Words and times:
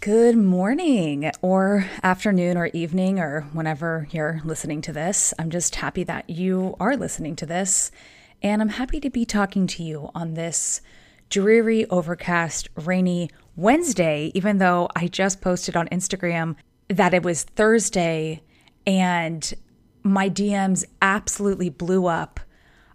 Good 0.00 0.38
morning, 0.38 1.30
or 1.42 1.84
afternoon, 2.02 2.56
or 2.56 2.68
evening, 2.68 3.20
or 3.20 3.42
whenever 3.52 4.08
you're 4.10 4.40
listening 4.46 4.80
to 4.80 4.94
this. 4.94 5.34
I'm 5.38 5.50
just 5.50 5.74
happy 5.74 6.04
that 6.04 6.30
you 6.30 6.74
are 6.80 6.96
listening 6.96 7.36
to 7.36 7.44
this, 7.44 7.92
and 8.42 8.62
I'm 8.62 8.70
happy 8.70 8.98
to 8.98 9.10
be 9.10 9.26
talking 9.26 9.66
to 9.66 9.82
you 9.82 10.08
on 10.14 10.32
this 10.32 10.80
dreary, 11.28 11.84
overcast, 11.90 12.70
rainy 12.76 13.28
Wednesday, 13.56 14.32
even 14.34 14.56
though 14.56 14.88
I 14.96 15.06
just 15.06 15.42
posted 15.42 15.76
on 15.76 15.86
Instagram 15.88 16.56
that 16.88 17.12
it 17.12 17.22
was 17.22 17.42
Thursday 17.42 18.42
and 18.86 19.52
my 20.02 20.30
DMs 20.30 20.86
absolutely 21.02 21.68
blew 21.68 22.06
up. 22.06 22.40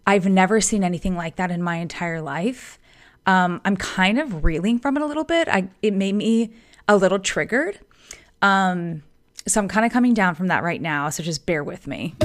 I've 0.08 0.26
never 0.26 0.60
seen 0.60 0.84
anything 0.84 1.16
like 1.16 1.36
that 1.36 1.52
in 1.52 1.62
my 1.62 1.76
entire 1.76 2.20
life. 2.20 2.80
Um, 3.28 3.62
I'm 3.64 3.78
kind 3.78 4.18
of 4.20 4.44
reeling 4.44 4.80
from 4.80 4.98
it 4.98 5.04
a 5.04 5.06
little 5.06 5.24
bit. 5.24 5.48
I 5.48 5.70
it 5.84 5.94
made 5.94 6.16
me 6.16 6.52
a 6.88 6.98
little 6.98 7.20
triggered. 7.20 7.80
Um, 8.42 9.04
so 9.48 9.62
I'm 9.62 9.68
kind 9.68 9.86
of 9.86 9.92
coming 9.92 10.14
down 10.14 10.36
from 10.36 10.48
that 10.48 10.64
right 10.64 10.82
now. 10.82 11.10
So 11.10 11.24
just 11.24 11.46
bear 11.46 11.64
with 11.64 11.88
me. 11.88 12.16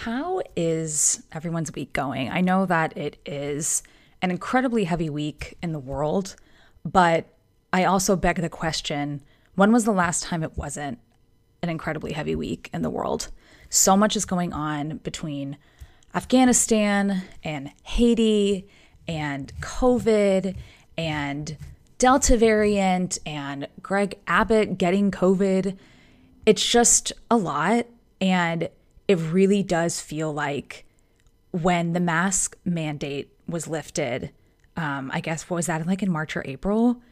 How 0.00 0.42
is 0.56 1.22
everyone's 1.32 1.72
week 1.72 1.92
going? 1.92 2.30
I 2.30 2.40
know 2.40 2.66
that 2.66 2.96
it 2.96 3.18
is 3.26 3.82
an 4.20 4.30
incredibly 4.30 4.84
heavy 4.84 5.10
week 5.10 5.56
in 5.62 5.72
the 5.72 5.78
world. 5.78 6.36
But 6.84 7.26
I 7.72 7.84
also 7.84 8.16
beg 8.16 8.36
the 8.36 8.48
question 8.48 9.22
when 9.54 9.72
was 9.72 9.84
the 9.84 9.92
last 9.92 10.22
time 10.22 10.42
it 10.42 10.56
wasn't 10.56 10.98
an 11.62 11.68
incredibly 11.68 12.12
heavy 12.12 12.34
week 12.34 12.70
in 12.72 12.82
the 12.82 12.90
world? 12.90 13.28
So 13.68 13.96
much 13.96 14.16
is 14.16 14.24
going 14.24 14.52
on 14.52 14.98
between 14.98 15.58
Afghanistan 16.14 17.22
and 17.42 17.72
Haiti 17.82 18.68
and 19.06 19.52
COVID 19.60 20.56
and 20.96 21.56
Delta 21.98 22.36
variant 22.36 23.18
and 23.26 23.66
Greg 23.82 24.18
Abbott 24.26 24.78
getting 24.78 25.10
COVID. 25.10 25.76
It's 26.46 26.64
just 26.64 27.12
a 27.30 27.36
lot. 27.36 27.86
And 28.20 28.68
it 29.06 29.16
really 29.16 29.62
does 29.62 30.00
feel 30.00 30.32
like 30.32 30.84
when 31.50 31.92
the 31.92 32.00
mask 32.00 32.56
mandate 32.64 33.32
was 33.48 33.66
lifted, 33.66 34.30
um, 34.76 35.10
I 35.12 35.20
guess 35.20 35.50
what 35.50 35.56
was 35.56 35.66
that 35.66 35.86
like 35.86 36.02
in 36.02 36.10
March 36.10 36.36
or 36.36 36.42
April? 36.46 37.02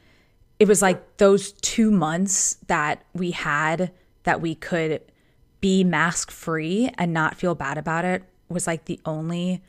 It 0.58 0.68
was 0.68 0.82
like 0.82 1.18
those 1.18 1.52
two 1.52 1.90
months 1.90 2.54
that 2.66 3.04
we 3.12 3.32
had 3.32 3.92
that 4.24 4.40
we 4.40 4.54
could 4.54 5.00
be 5.60 5.84
mask 5.84 6.30
free 6.30 6.90
and 6.96 7.12
not 7.12 7.36
feel 7.36 7.54
bad 7.54 7.78
about 7.78 8.04
it 8.04 8.22
was 8.48 8.66
like 8.66 8.84
the 8.84 9.00
only 9.04 9.62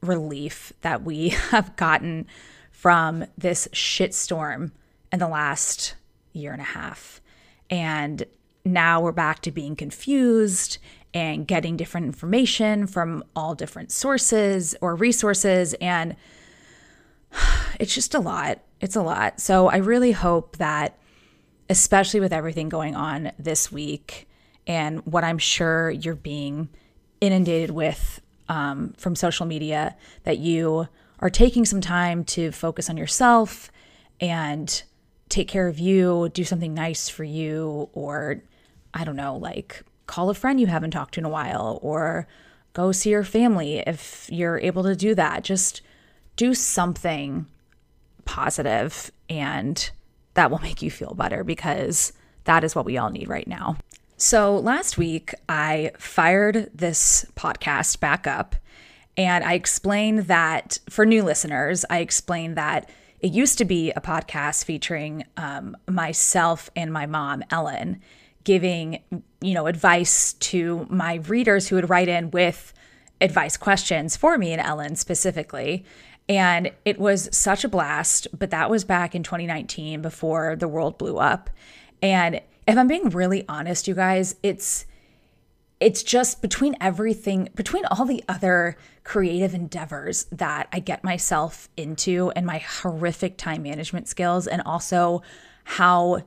relief 0.00 0.72
that 0.82 1.02
we 1.02 1.28
have 1.50 1.74
gotten 1.76 2.26
from 2.70 3.24
this 3.36 3.68
shitstorm 3.72 4.70
in 5.12 5.18
the 5.18 5.28
last 5.28 5.94
year 6.32 6.52
and 6.52 6.60
a 6.60 6.64
half. 6.64 7.20
And 7.70 8.24
now 8.64 9.00
we're 9.00 9.12
back 9.12 9.40
to 9.42 9.50
being 9.50 9.76
confused 9.76 10.78
and 11.12 11.46
getting 11.46 11.76
different 11.76 12.06
information 12.06 12.86
from 12.86 13.22
all 13.36 13.54
different 13.54 13.92
sources 13.92 14.74
or 14.80 14.96
resources. 14.96 15.74
And 15.74 16.16
it's 17.80 17.94
just 17.94 18.14
a 18.14 18.20
lot. 18.20 18.60
It's 18.84 18.96
a 18.96 19.02
lot. 19.02 19.40
So 19.40 19.68
I 19.68 19.78
really 19.78 20.12
hope 20.12 20.58
that, 20.58 20.98
especially 21.70 22.20
with 22.20 22.34
everything 22.34 22.68
going 22.68 22.94
on 22.94 23.32
this 23.38 23.72
week 23.72 24.28
and 24.66 25.00
what 25.06 25.24
I'm 25.24 25.38
sure 25.38 25.88
you're 25.88 26.14
being 26.14 26.68
inundated 27.18 27.70
with 27.70 28.20
um, 28.46 28.92
from 28.98 29.16
social 29.16 29.46
media, 29.46 29.96
that 30.24 30.36
you 30.36 30.86
are 31.20 31.30
taking 31.30 31.64
some 31.64 31.80
time 31.80 32.24
to 32.24 32.52
focus 32.52 32.90
on 32.90 32.98
yourself 32.98 33.72
and 34.20 34.82
take 35.30 35.48
care 35.48 35.66
of 35.66 35.78
you, 35.78 36.28
do 36.34 36.44
something 36.44 36.74
nice 36.74 37.08
for 37.08 37.24
you, 37.24 37.88
or 37.94 38.42
I 38.92 39.04
don't 39.04 39.16
know, 39.16 39.34
like 39.34 39.82
call 40.06 40.28
a 40.28 40.34
friend 40.34 40.60
you 40.60 40.66
haven't 40.66 40.90
talked 40.90 41.14
to 41.14 41.20
in 41.20 41.24
a 41.24 41.30
while, 41.30 41.78
or 41.80 42.28
go 42.74 42.92
see 42.92 43.08
your 43.08 43.24
family 43.24 43.78
if 43.78 44.28
you're 44.30 44.58
able 44.58 44.82
to 44.82 44.94
do 44.94 45.14
that. 45.14 45.42
Just 45.42 45.80
do 46.36 46.52
something 46.52 47.46
positive 48.24 49.10
and 49.28 49.90
that 50.34 50.50
will 50.50 50.58
make 50.62 50.82
you 50.82 50.90
feel 50.90 51.14
better 51.14 51.44
because 51.44 52.12
that 52.44 52.64
is 52.64 52.74
what 52.74 52.84
we 52.84 52.98
all 52.98 53.10
need 53.10 53.28
right 53.28 53.46
now. 53.46 53.76
So, 54.16 54.56
last 54.56 54.96
week 54.96 55.34
I 55.48 55.90
fired 55.98 56.70
this 56.72 57.26
podcast 57.36 58.00
back 58.00 58.26
up 58.26 58.54
and 59.16 59.44
I 59.44 59.54
explained 59.54 60.20
that 60.26 60.78
for 60.90 61.06
new 61.06 61.22
listeners, 61.22 61.84
I 61.88 61.98
explained 61.98 62.56
that 62.56 62.88
it 63.20 63.32
used 63.32 63.58
to 63.58 63.64
be 63.64 63.90
a 63.92 64.00
podcast 64.00 64.64
featuring 64.64 65.24
um, 65.36 65.76
myself 65.88 66.70
and 66.76 66.92
my 66.92 67.06
mom, 67.06 67.42
Ellen, 67.50 68.00
giving 68.44 69.02
you 69.40 69.54
know 69.54 69.66
advice 69.66 70.34
to 70.34 70.86
my 70.90 71.14
readers 71.14 71.68
who 71.68 71.76
would 71.76 71.88
write 71.88 72.08
in 72.08 72.30
with 72.30 72.72
advice 73.20 73.56
questions 73.56 74.16
for 74.16 74.36
me 74.36 74.52
and 74.52 74.60
Ellen 74.60 74.96
specifically. 74.96 75.84
And 76.28 76.72
it 76.84 76.98
was 76.98 77.28
such 77.32 77.64
a 77.64 77.68
blast, 77.68 78.28
but 78.36 78.50
that 78.50 78.70
was 78.70 78.84
back 78.84 79.14
in 79.14 79.22
2019 79.22 80.00
before 80.00 80.56
the 80.56 80.68
world 80.68 80.96
blew 80.96 81.18
up. 81.18 81.50
And 82.00 82.40
if 82.66 82.78
I'm 82.78 82.88
being 82.88 83.10
really 83.10 83.44
honest, 83.48 83.86
you 83.86 83.94
guys, 83.94 84.36
it's 84.42 84.86
it's 85.80 86.02
just 86.02 86.40
between 86.40 86.76
everything, 86.80 87.50
between 87.54 87.84
all 87.86 88.06
the 88.06 88.24
other 88.26 88.76
creative 89.02 89.54
endeavors 89.54 90.24
that 90.32 90.68
I 90.72 90.78
get 90.78 91.04
myself 91.04 91.68
into 91.76 92.30
and 92.30 92.46
my 92.46 92.58
horrific 92.58 93.36
time 93.36 93.64
management 93.64 94.08
skills 94.08 94.46
and 94.46 94.62
also 94.64 95.20
how 95.64 96.22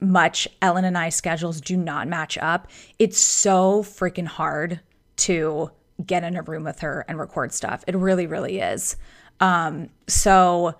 much 0.00 0.48
Ellen 0.62 0.84
and 0.84 0.98
I 0.98 1.10
schedules 1.10 1.60
do 1.60 1.76
not 1.76 2.08
match 2.08 2.38
up. 2.38 2.68
It's 2.98 3.18
so 3.18 3.82
freaking 3.82 4.26
hard 4.26 4.80
to 5.18 5.70
get 6.04 6.24
in 6.24 6.36
a 6.36 6.42
room 6.42 6.64
with 6.64 6.80
her 6.80 7.04
and 7.06 7.18
record 7.18 7.52
stuff. 7.52 7.84
It 7.86 7.94
really, 7.94 8.26
really 8.26 8.58
is. 8.58 8.96
Um, 9.40 9.88
so 10.06 10.74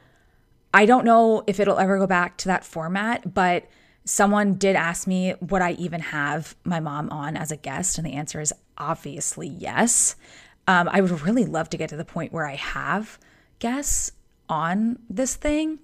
I 0.73 0.87
don't 0.87 1.05
know 1.05 1.43
if 1.47 1.59
it'll 1.59 1.79
ever 1.79 1.99
go 1.99 2.07
back 2.07 2.37
to 2.39 2.49
that 2.49 2.65
format, 2.65 3.35
but 3.35 3.67
someone 4.05 4.55
did 4.55 4.77
ask 4.77 5.07
me, 5.07 5.35
would 5.41 5.63
I 5.63 5.73
even 5.73 6.01
have 6.01 6.55
my 6.65 6.81
mom 6.81 7.11
on 7.11 7.37
as 7.37 7.51
a 7.51 7.57
guest? 7.57 7.99
And 7.99 8.07
the 8.07 8.13
answer 8.13 8.41
is 8.41 8.53
obviously 8.79 9.49
yes. 9.49 10.17
Um, 10.67 10.89
I 10.91 11.01
would 11.01 11.23
really 11.23 11.45
love 11.45 11.71
to 11.71 11.77
get 11.77 11.89
to 11.91 11.97
the 11.97 12.05
point 12.05 12.33
where 12.33 12.47
I 12.47 12.57
have 12.57 13.19
guests 13.59 14.13
on 14.49 14.99
this 15.09 15.35
thing. 15.35 15.79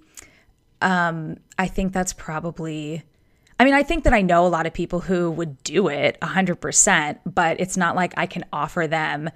Um, 0.82 1.38
I 1.59 1.66
think 1.66 1.92
that's 1.92 2.12
probably, 2.12 3.03
I 3.59 3.65
mean, 3.65 3.75
I 3.75 3.82
think 3.82 4.04
that 4.04 4.12
I 4.12 4.22
know 4.22 4.47
a 4.47 4.48
lot 4.48 4.66
of 4.66 4.75
people 4.75 5.00
who 5.00 5.31
would 5.31 5.62
do 5.62 5.88
it 5.88 6.19
100%, 6.20 7.19
but 7.25 7.60
it's 7.60 7.76
not 7.76 7.97
like 7.97 8.15
I 8.16 8.26
can 8.26 8.44
offer 8.53 8.86
them, 8.86 9.31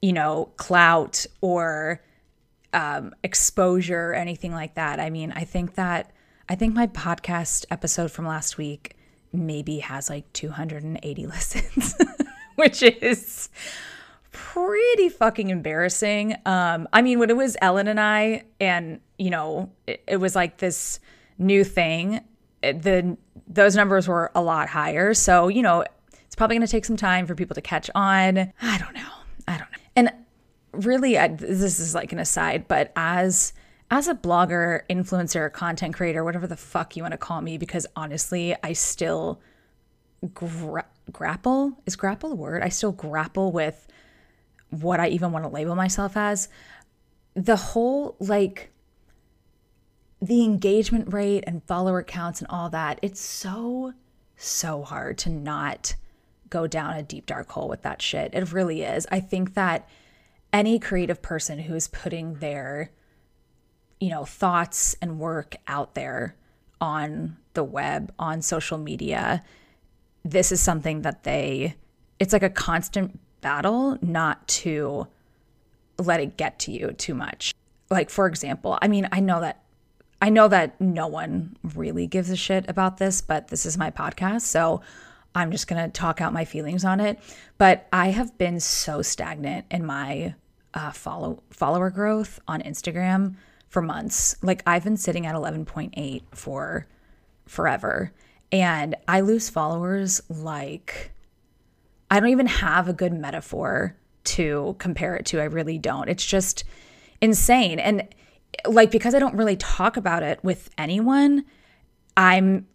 you 0.00 0.12
know, 0.12 0.50
clout 0.56 1.26
or 1.40 2.00
um, 2.72 3.14
exposure 3.22 4.10
or 4.10 4.14
anything 4.14 4.52
like 4.52 4.74
that. 4.74 5.00
I 5.00 5.10
mean, 5.10 5.32
I 5.32 5.44
think 5.44 5.74
that 5.74 6.10
I 6.48 6.54
think 6.54 6.74
my 6.74 6.88
podcast 6.88 7.64
episode 7.70 8.10
from 8.10 8.26
last 8.26 8.58
week 8.58 8.96
maybe 9.32 9.78
has 9.78 10.10
like 10.10 10.32
280 10.32 11.26
listens, 11.28 11.94
which 12.56 12.82
is 12.82 13.48
pretty 14.32 15.08
fucking 15.08 15.50
embarrassing. 15.50 16.36
Um, 16.46 16.88
I 16.92 17.02
mean, 17.02 17.18
when 17.18 17.30
it 17.30 17.36
was 17.36 17.56
Ellen 17.60 17.88
and 17.88 18.00
I, 18.00 18.44
and 18.60 19.00
you 19.18 19.30
know, 19.30 19.70
it, 19.86 20.02
it 20.06 20.16
was 20.16 20.34
like 20.34 20.58
this 20.58 21.00
new 21.38 21.64
thing. 21.64 22.20
It, 22.62 22.82
the 22.82 23.16
those 23.46 23.74
numbers 23.74 24.06
were 24.06 24.30
a 24.34 24.42
lot 24.42 24.68
higher. 24.68 25.14
So 25.14 25.48
you 25.48 25.62
know, 25.62 25.84
it's 26.26 26.34
probably 26.34 26.56
going 26.56 26.66
to 26.66 26.70
take 26.70 26.84
some 26.84 26.96
time 26.96 27.26
for 27.26 27.34
people 27.34 27.54
to 27.54 27.60
catch 27.60 27.90
on. 27.94 28.52
I 28.60 28.78
don't 28.78 28.94
know. 28.94 29.10
I 29.48 29.58
don't 29.58 29.70
know. 29.72 29.78
And 29.96 30.12
really 30.72 31.18
I, 31.18 31.28
this 31.28 31.80
is 31.80 31.94
like 31.94 32.12
an 32.12 32.18
aside 32.18 32.68
but 32.68 32.92
as 32.96 33.52
as 33.90 34.06
a 34.06 34.14
blogger 34.14 34.82
influencer 34.88 35.52
content 35.52 35.94
creator 35.94 36.24
whatever 36.24 36.46
the 36.46 36.56
fuck 36.56 36.96
you 36.96 37.02
want 37.02 37.12
to 37.12 37.18
call 37.18 37.40
me 37.40 37.58
because 37.58 37.86
honestly 37.96 38.54
i 38.62 38.72
still 38.72 39.40
gra- 40.34 40.86
grapple 41.12 41.72
is 41.86 41.96
grapple 41.96 42.32
a 42.32 42.34
word? 42.34 42.62
I 42.62 42.68
still 42.68 42.92
grapple 42.92 43.52
with 43.52 43.86
what 44.70 45.00
i 45.00 45.08
even 45.08 45.32
want 45.32 45.44
to 45.44 45.48
label 45.48 45.74
myself 45.74 46.16
as. 46.16 46.48
The 47.34 47.56
whole 47.56 48.16
like 48.20 48.70
the 50.20 50.44
engagement 50.44 51.12
rate 51.12 51.44
and 51.46 51.64
follower 51.64 52.02
counts 52.02 52.40
and 52.40 52.48
all 52.50 52.68
that 52.70 52.98
it's 53.02 53.20
so 53.20 53.94
so 54.36 54.82
hard 54.82 55.16
to 55.18 55.30
not 55.30 55.94
go 56.50 56.66
down 56.66 56.96
a 56.96 57.02
deep 57.02 57.26
dark 57.26 57.48
hole 57.50 57.68
with 57.68 57.82
that 57.82 58.02
shit. 58.02 58.34
It 58.34 58.52
really 58.52 58.82
is. 58.82 59.06
I 59.10 59.20
think 59.20 59.54
that 59.54 59.88
any 60.52 60.78
creative 60.78 61.22
person 61.22 61.60
who 61.60 61.74
is 61.74 61.88
putting 61.88 62.34
their 62.34 62.90
you 64.00 64.08
know 64.08 64.24
thoughts 64.24 64.96
and 65.02 65.18
work 65.18 65.56
out 65.66 65.94
there 65.94 66.36
on 66.80 67.36
the 67.54 67.64
web, 67.64 68.12
on 68.18 68.42
social 68.42 68.78
media, 68.78 69.42
this 70.24 70.52
is 70.52 70.60
something 70.60 71.02
that 71.02 71.24
they, 71.24 71.74
it's 72.18 72.32
like 72.32 72.42
a 72.42 72.50
constant 72.50 73.18
battle 73.40 73.98
not 74.00 74.46
to 74.48 75.06
let 75.98 76.20
it 76.20 76.36
get 76.36 76.58
to 76.60 76.72
you 76.72 76.92
too 76.92 77.14
much. 77.14 77.54
Like, 77.90 78.10
for 78.10 78.26
example, 78.26 78.78
I 78.80 78.88
mean, 78.88 79.08
I 79.12 79.20
know 79.20 79.40
that. 79.40 79.62
I 80.22 80.28
know 80.28 80.48
that 80.48 80.78
no 80.78 81.06
one 81.06 81.56
really 81.74 82.06
gives 82.06 82.28
a 82.28 82.36
shit 82.36 82.68
about 82.68 82.98
this, 82.98 83.22
but 83.22 83.48
this 83.48 83.64
is 83.64 83.78
my 83.78 83.90
podcast. 83.90 84.42
So 84.42 84.82
I'm 85.34 85.50
just 85.50 85.66
going 85.66 85.82
to 85.82 85.90
talk 85.90 86.20
out 86.20 86.34
my 86.34 86.44
feelings 86.44 86.84
on 86.84 87.00
it. 87.00 87.18
But 87.56 87.88
I 87.90 88.08
have 88.08 88.36
been 88.36 88.60
so 88.60 89.00
stagnant 89.00 89.64
in 89.70 89.86
my 89.86 90.34
uh, 90.74 90.92
follow 90.92 91.42
follower 91.50 91.90
growth 91.90 92.38
on 92.46 92.62
Instagram 92.62 93.36
for 93.68 93.82
months. 93.82 94.36
Like 94.42 94.62
I've 94.66 94.84
been 94.84 94.96
sitting 94.96 95.26
at 95.26 95.34
11.8 95.34 96.22
for 96.32 96.86
forever. 97.46 98.12
And 98.52 98.96
I 99.06 99.20
lose 99.20 99.48
followers 99.48 100.20
like 100.28 101.12
I 102.10 102.18
don't 102.18 102.30
even 102.30 102.46
have 102.46 102.88
a 102.88 102.92
good 102.92 103.12
metaphor 103.12 103.96
to 104.24 104.74
compare 104.78 105.14
it 105.16 105.26
to. 105.26 105.40
I 105.40 105.44
really 105.44 105.78
don't. 105.78 106.08
It's 106.08 106.26
just 106.26 106.64
insane. 107.20 107.78
And 107.78 108.08
like 108.66 108.90
because 108.90 109.14
I 109.14 109.18
don't 109.18 109.36
really 109.36 109.56
talk 109.56 109.96
about 109.96 110.22
it 110.22 110.42
with 110.42 110.70
anyone, 110.76 111.44
I'm 112.16 112.66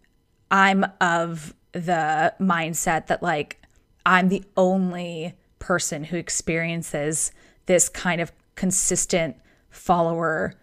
I'm 0.50 0.86
of 1.00 1.54
the 1.72 2.34
mindset 2.40 3.08
that 3.08 3.22
like 3.22 3.60
I'm 4.06 4.28
the 4.28 4.44
only 4.56 5.34
person 5.58 6.04
who 6.04 6.16
experiences 6.16 7.32
this 7.66 7.88
kind 7.88 8.20
of 8.20 8.32
consistent 8.54 9.36
follower 9.70 10.54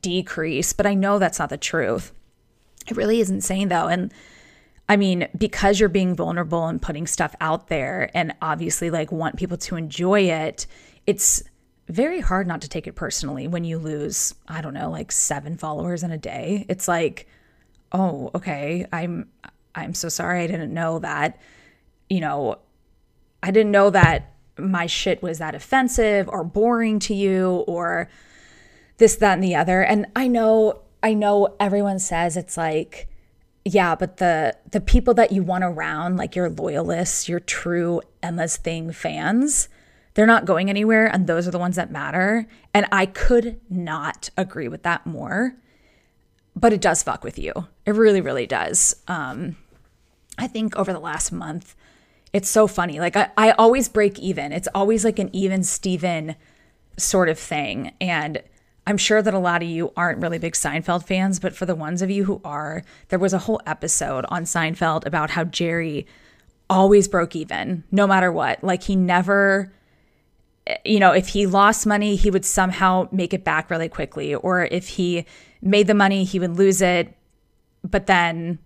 decrease, 0.00 0.72
but 0.72 0.86
I 0.86 0.94
know 0.94 1.18
that's 1.18 1.38
not 1.38 1.50
the 1.50 1.56
truth. 1.56 2.12
It 2.88 2.96
really 2.96 3.20
is 3.20 3.30
insane 3.30 3.68
though. 3.68 3.88
And 3.88 4.12
I 4.88 4.96
mean, 4.96 5.28
because 5.36 5.78
you're 5.78 5.88
being 5.88 6.14
vulnerable 6.14 6.66
and 6.66 6.80
putting 6.82 7.06
stuff 7.06 7.34
out 7.40 7.68
there 7.68 8.10
and 8.14 8.34
obviously 8.42 8.90
like 8.90 9.12
want 9.12 9.36
people 9.36 9.56
to 9.58 9.76
enjoy 9.76 10.22
it, 10.22 10.66
it's 11.06 11.42
very 11.88 12.20
hard 12.20 12.46
not 12.46 12.60
to 12.62 12.68
take 12.68 12.86
it 12.86 12.94
personally 12.94 13.48
when 13.48 13.64
you 13.64 13.78
lose, 13.78 14.34
I 14.48 14.60
don't 14.60 14.74
know, 14.74 14.90
like 14.90 15.12
7 15.12 15.56
followers 15.56 16.02
in 16.02 16.10
a 16.10 16.18
day. 16.18 16.64
It's 16.68 16.88
like, 16.88 17.26
"Oh, 17.92 18.30
okay. 18.34 18.86
I'm 18.92 19.28
I'm 19.74 19.94
so 19.94 20.08
sorry. 20.08 20.42
I 20.42 20.46
didn't 20.46 20.74
know 20.74 20.98
that, 21.00 21.40
you 22.10 22.20
know, 22.20 22.56
I 23.42 23.50
didn't 23.50 23.72
know 23.72 23.90
that 23.90 24.32
my 24.62 24.86
shit 24.86 25.22
was 25.22 25.38
that 25.38 25.54
offensive 25.54 26.28
or 26.28 26.44
boring 26.44 26.98
to 27.00 27.14
you 27.14 27.64
or 27.66 28.08
this, 28.98 29.16
that, 29.16 29.34
and 29.34 29.42
the 29.42 29.54
other. 29.54 29.82
And 29.82 30.06
I 30.14 30.28
know, 30.28 30.82
I 31.02 31.14
know 31.14 31.56
everyone 31.58 31.98
says 31.98 32.36
it's 32.36 32.56
like, 32.56 33.08
yeah, 33.64 33.94
but 33.94 34.16
the 34.16 34.56
the 34.70 34.80
people 34.80 35.14
that 35.14 35.30
you 35.30 35.42
want 35.42 35.62
around, 35.62 36.16
like 36.16 36.34
your 36.34 36.50
loyalists, 36.50 37.28
your 37.28 37.38
true 37.38 38.00
Emma's 38.22 38.56
Thing 38.56 38.90
fans, 38.92 39.68
they're 40.14 40.26
not 40.26 40.44
going 40.44 40.68
anywhere, 40.68 41.06
and 41.06 41.26
those 41.26 41.46
are 41.46 41.52
the 41.52 41.58
ones 41.58 41.76
that 41.76 41.90
matter. 41.90 42.48
And 42.74 42.86
I 42.90 43.06
could 43.06 43.60
not 43.70 44.30
agree 44.36 44.68
with 44.68 44.82
that 44.82 45.06
more. 45.06 45.54
But 46.54 46.72
it 46.72 46.80
does 46.80 47.02
fuck 47.02 47.24
with 47.24 47.38
you. 47.38 47.52
It 47.86 47.94
really, 47.94 48.20
really 48.20 48.46
does. 48.46 48.96
Um, 49.08 49.56
I 50.36 50.46
think 50.46 50.76
over 50.76 50.92
the 50.92 51.00
last 51.00 51.32
month, 51.32 51.74
it's 52.32 52.48
so 52.48 52.66
funny. 52.66 52.98
Like 53.00 53.16
I, 53.16 53.30
I 53.36 53.50
always 53.52 53.88
break 53.88 54.18
even. 54.18 54.52
It's 54.52 54.68
always 54.74 55.04
like 55.04 55.18
an 55.18 55.30
even 55.34 55.62
Steven 55.62 56.34
sort 56.96 57.28
of 57.28 57.38
thing. 57.38 57.92
And 58.00 58.42
I'm 58.86 58.96
sure 58.96 59.22
that 59.22 59.34
a 59.34 59.38
lot 59.38 59.62
of 59.62 59.68
you 59.68 59.92
aren't 59.96 60.20
really 60.20 60.38
big 60.38 60.54
Seinfeld 60.54 61.04
fans, 61.04 61.38
but 61.38 61.54
for 61.54 61.66
the 61.66 61.74
ones 61.74 62.02
of 62.02 62.10
you 62.10 62.24
who 62.24 62.40
are, 62.44 62.82
there 63.08 63.18
was 63.18 63.32
a 63.32 63.38
whole 63.38 63.60
episode 63.66 64.24
on 64.28 64.44
Seinfeld 64.44 65.06
about 65.06 65.30
how 65.30 65.44
Jerry 65.44 66.06
always 66.68 67.06
broke 67.06 67.36
even, 67.36 67.84
no 67.90 68.06
matter 68.06 68.32
what. 68.32 68.64
Like 68.64 68.82
he 68.82 68.96
never, 68.96 69.72
you 70.84 70.98
know, 70.98 71.12
if 71.12 71.28
he 71.28 71.46
lost 71.46 71.86
money, 71.86 72.16
he 72.16 72.30
would 72.30 72.44
somehow 72.44 73.08
make 73.12 73.34
it 73.34 73.44
back 73.44 73.70
really 73.70 73.88
quickly. 73.88 74.34
Or 74.34 74.64
if 74.64 74.88
he 74.88 75.26
made 75.60 75.86
the 75.86 75.94
money, 75.94 76.24
he 76.24 76.40
would 76.40 76.56
lose 76.56 76.82
it, 76.82 77.14
but 77.84 78.06
then 78.06 78.58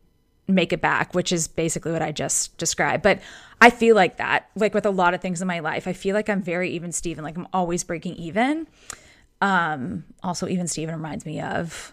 make 0.49 0.73
it 0.73 0.81
back, 0.81 1.15
which 1.15 1.33
is 1.33 1.49
basically 1.49 1.93
what 1.93 2.03
I 2.03 2.13
just 2.13 2.57
described. 2.59 3.03
But 3.03 3.21
I 3.61 3.71
feel 3.71 3.97
like 3.97 4.19
that, 4.19 4.49
like 4.55 4.75
with 4.75 4.87
a 4.87 4.91
lot 4.91 5.15
of 5.15 5.21
things 5.21 5.41
in 5.41 5.49
my 5.49 5.61
life, 5.61 5.89
I 5.89 5.93
feel 5.93 6.15
like 6.15 6.29
I'm 6.29 6.43
very 6.43 6.71
even 6.71 6.93
Steven, 6.93 7.25
like 7.25 7.37
I'm 7.37 7.49
always 7.53 7.85
breaking 7.85 8.15
even. 8.15 8.67
Um, 9.41 10.05
also, 10.23 10.49
even 10.49 10.67
Steven 10.67 10.95
reminds 10.95 11.27
me 11.27 11.41
of 11.41 11.93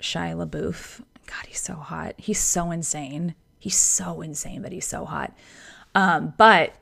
Shia 0.00 0.34
LaBeouf. 0.46 1.00
God, 1.26 1.46
he's 1.46 1.60
so 1.60 1.74
hot. 1.74 2.14
He's 2.18 2.40
so 2.40 2.70
insane. 2.70 3.34
He's 3.58 3.76
so 3.76 4.22
insane 4.22 4.62
that 4.62 4.72
he's 4.72 4.86
so 4.86 5.04
hot. 5.04 5.36
Um, 5.94 6.34
but 6.36 6.74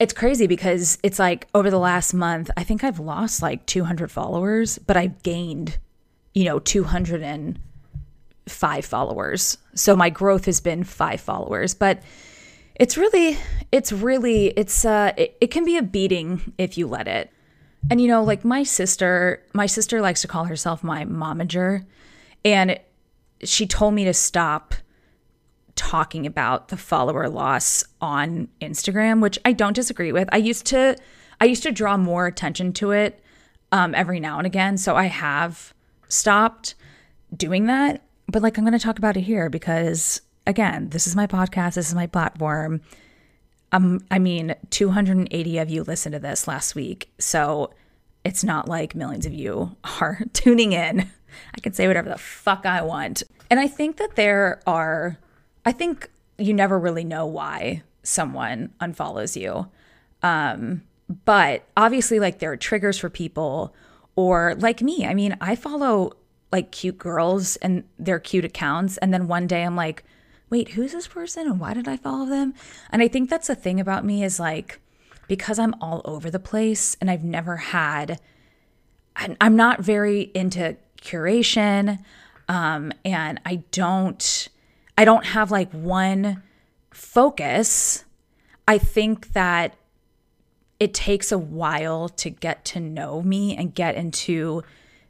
it's 0.00 0.12
crazy 0.12 0.46
because 0.46 0.98
it's 1.02 1.18
like 1.18 1.46
over 1.54 1.70
the 1.70 1.78
last 1.78 2.12
month, 2.14 2.50
I 2.56 2.64
think 2.64 2.82
I've 2.82 2.98
lost 2.98 3.42
like 3.42 3.64
200 3.66 4.10
followers, 4.10 4.78
but 4.78 4.96
I've 4.96 5.22
gained, 5.22 5.78
you 6.32 6.44
know, 6.44 6.58
205 8.46 8.84
followers. 8.84 9.58
So 9.74 9.96
my 9.96 10.10
growth 10.10 10.44
has 10.46 10.60
been 10.60 10.84
five 10.84 11.20
followers, 11.20 11.74
but 11.74 12.02
it's 12.74 12.96
really, 12.96 13.38
it's 13.72 13.92
really, 13.92 14.48
it's, 14.48 14.84
uh, 14.84 15.12
it, 15.16 15.36
it 15.40 15.46
can 15.48 15.64
be 15.64 15.76
a 15.76 15.82
beating 15.82 16.52
if 16.58 16.76
you 16.76 16.86
let 16.86 17.08
it. 17.08 17.30
And 17.90 18.00
you 18.00 18.08
know, 18.08 18.22
like 18.22 18.44
my 18.44 18.62
sister, 18.62 19.42
my 19.52 19.66
sister 19.66 20.00
likes 20.00 20.22
to 20.22 20.28
call 20.28 20.44
herself 20.44 20.82
my 20.82 21.04
momager. 21.04 21.84
And 22.44 22.78
she 23.42 23.66
told 23.66 23.94
me 23.94 24.04
to 24.04 24.14
stop 24.14 24.74
talking 25.76 26.24
about 26.24 26.68
the 26.68 26.76
follower 26.76 27.28
loss 27.28 27.84
on 28.00 28.48
Instagram, 28.60 29.20
which 29.20 29.38
I 29.44 29.52
don't 29.52 29.74
disagree 29.74 30.12
with. 30.12 30.28
I 30.32 30.36
used 30.38 30.66
to 30.66 30.96
I 31.40 31.46
used 31.46 31.64
to 31.64 31.72
draw 31.72 31.96
more 31.96 32.26
attention 32.26 32.72
to 32.74 32.92
it 32.92 33.20
um, 33.72 33.92
every 33.94 34.20
now 34.20 34.38
and 34.38 34.46
again. 34.46 34.78
So 34.78 34.94
I 34.94 35.06
have 35.06 35.74
stopped 36.08 36.76
doing 37.36 37.66
that. 37.66 38.03
But 38.34 38.42
like 38.42 38.58
I'm 38.58 38.64
gonna 38.64 38.80
talk 38.80 38.98
about 38.98 39.16
it 39.16 39.22
here 39.22 39.48
because 39.48 40.20
again, 40.44 40.90
this 40.90 41.06
is 41.06 41.14
my 41.14 41.26
podcast, 41.26 41.74
this 41.74 41.88
is 41.88 41.94
my 41.94 42.08
platform 42.08 42.82
um, 43.74 44.04
I 44.08 44.20
mean, 44.20 44.54
280 44.70 45.58
of 45.58 45.68
you 45.68 45.82
listened 45.82 46.12
to 46.12 46.20
this 46.20 46.46
last 46.46 46.76
week. 46.76 47.10
So 47.18 47.70
it's 48.24 48.44
not 48.44 48.68
like 48.68 48.94
millions 48.94 49.26
of 49.26 49.32
you 49.32 49.76
are 50.00 50.20
tuning 50.32 50.72
in. 50.72 51.10
I 51.56 51.60
can 51.60 51.72
say 51.72 51.88
whatever 51.88 52.08
the 52.08 52.18
fuck 52.18 52.66
I 52.66 52.82
want. 52.82 53.24
And 53.50 53.58
I 53.58 53.66
think 53.66 53.96
that 53.96 54.14
there 54.14 54.60
are, 54.64 55.18
I 55.66 55.72
think 55.72 56.08
you 56.38 56.54
never 56.54 56.78
really 56.78 57.02
know 57.02 57.26
why 57.26 57.82
someone 58.04 58.72
unfollows 58.80 59.34
you. 59.34 59.68
Um, 60.22 60.82
but 61.24 61.64
obviously, 61.76 62.20
like, 62.20 62.38
there 62.38 62.52
are 62.52 62.56
triggers 62.56 62.98
for 62.98 63.10
people, 63.10 63.74
or 64.14 64.54
like 64.58 64.82
me. 64.82 65.04
I 65.04 65.14
mean, 65.14 65.36
I 65.40 65.56
follow 65.56 66.12
like 66.54 66.70
cute 66.70 66.98
girls 66.98 67.56
and 67.56 67.82
their 67.98 68.20
cute 68.20 68.44
accounts. 68.44 68.96
And 68.98 69.12
then 69.12 69.26
one 69.26 69.48
day 69.48 69.64
I'm 69.64 69.74
like, 69.74 70.04
wait, 70.50 70.68
who's 70.68 70.92
this 70.92 71.08
person 71.08 71.48
and 71.48 71.58
why 71.58 71.74
did 71.74 71.88
I 71.88 71.96
follow 71.96 72.26
them? 72.26 72.54
And 72.90 73.02
I 73.02 73.08
think 73.08 73.28
that's 73.28 73.48
the 73.48 73.56
thing 73.56 73.80
about 73.80 74.04
me 74.04 74.22
is 74.22 74.38
like, 74.38 74.78
because 75.26 75.58
I'm 75.58 75.74
all 75.80 76.00
over 76.04 76.30
the 76.30 76.38
place 76.38 76.96
and 77.00 77.10
I've 77.10 77.24
never 77.24 77.56
had, 77.56 78.20
I'm 79.16 79.56
not 79.56 79.80
very 79.80 80.30
into 80.32 80.76
curation. 81.02 81.98
Um, 82.48 82.92
and 83.04 83.40
I 83.44 83.64
don't, 83.72 84.48
I 84.96 85.04
don't 85.04 85.26
have 85.26 85.50
like 85.50 85.72
one 85.72 86.40
focus. 86.92 88.04
I 88.68 88.78
think 88.78 89.32
that 89.32 89.74
it 90.78 90.94
takes 90.94 91.32
a 91.32 91.38
while 91.38 92.08
to 92.10 92.30
get 92.30 92.64
to 92.66 92.78
know 92.78 93.22
me 93.22 93.56
and 93.56 93.74
get 93.74 93.96
into 93.96 94.62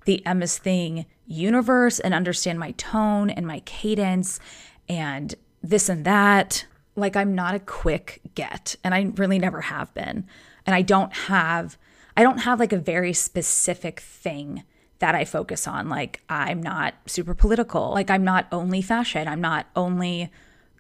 the 0.04 0.24
Emma's 0.26 0.58
Thing 0.58 1.06
universe 1.26 2.00
and 2.00 2.12
understand 2.12 2.58
my 2.58 2.72
tone 2.72 3.30
and 3.30 3.46
my 3.46 3.60
cadence 3.60 4.40
and 4.88 5.34
this 5.62 5.88
and 5.88 6.04
that. 6.04 6.66
Like 6.96 7.16
I'm 7.16 7.34
not 7.34 7.54
a 7.54 7.60
quick 7.60 8.20
get 8.34 8.76
and 8.84 8.94
I 8.94 9.12
really 9.16 9.38
never 9.38 9.62
have 9.62 9.92
been. 9.94 10.26
And 10.66 10.74
I 10.74 10.82
don't 10.82 11.12
have 11.12 11.78
I 12.16 12.22
don't 12.22 12.38
have 12.38 12.60
like 12.60 12.72
a 12.72 12.78
very 12.78 13.12
specific 13.12 14.00
thing 14.00 14.62
that 15.00 15.14
I 15.16 15.24
focus 15.24 15.66
on. 15.66 15.88
Like 15.88 16.22
I'm 16.28 16.62
not 16.62 16.94
super 17.06 17.34
political. 17.34 17.90
Like 17.90 18.10
I'm 18.10 18.22
not 18.22 18.46
only 18.52 18.82
fashion. 18.82 19.26
I'm 19.26 19.40
not 19.40 19.66
only 19.74 20.30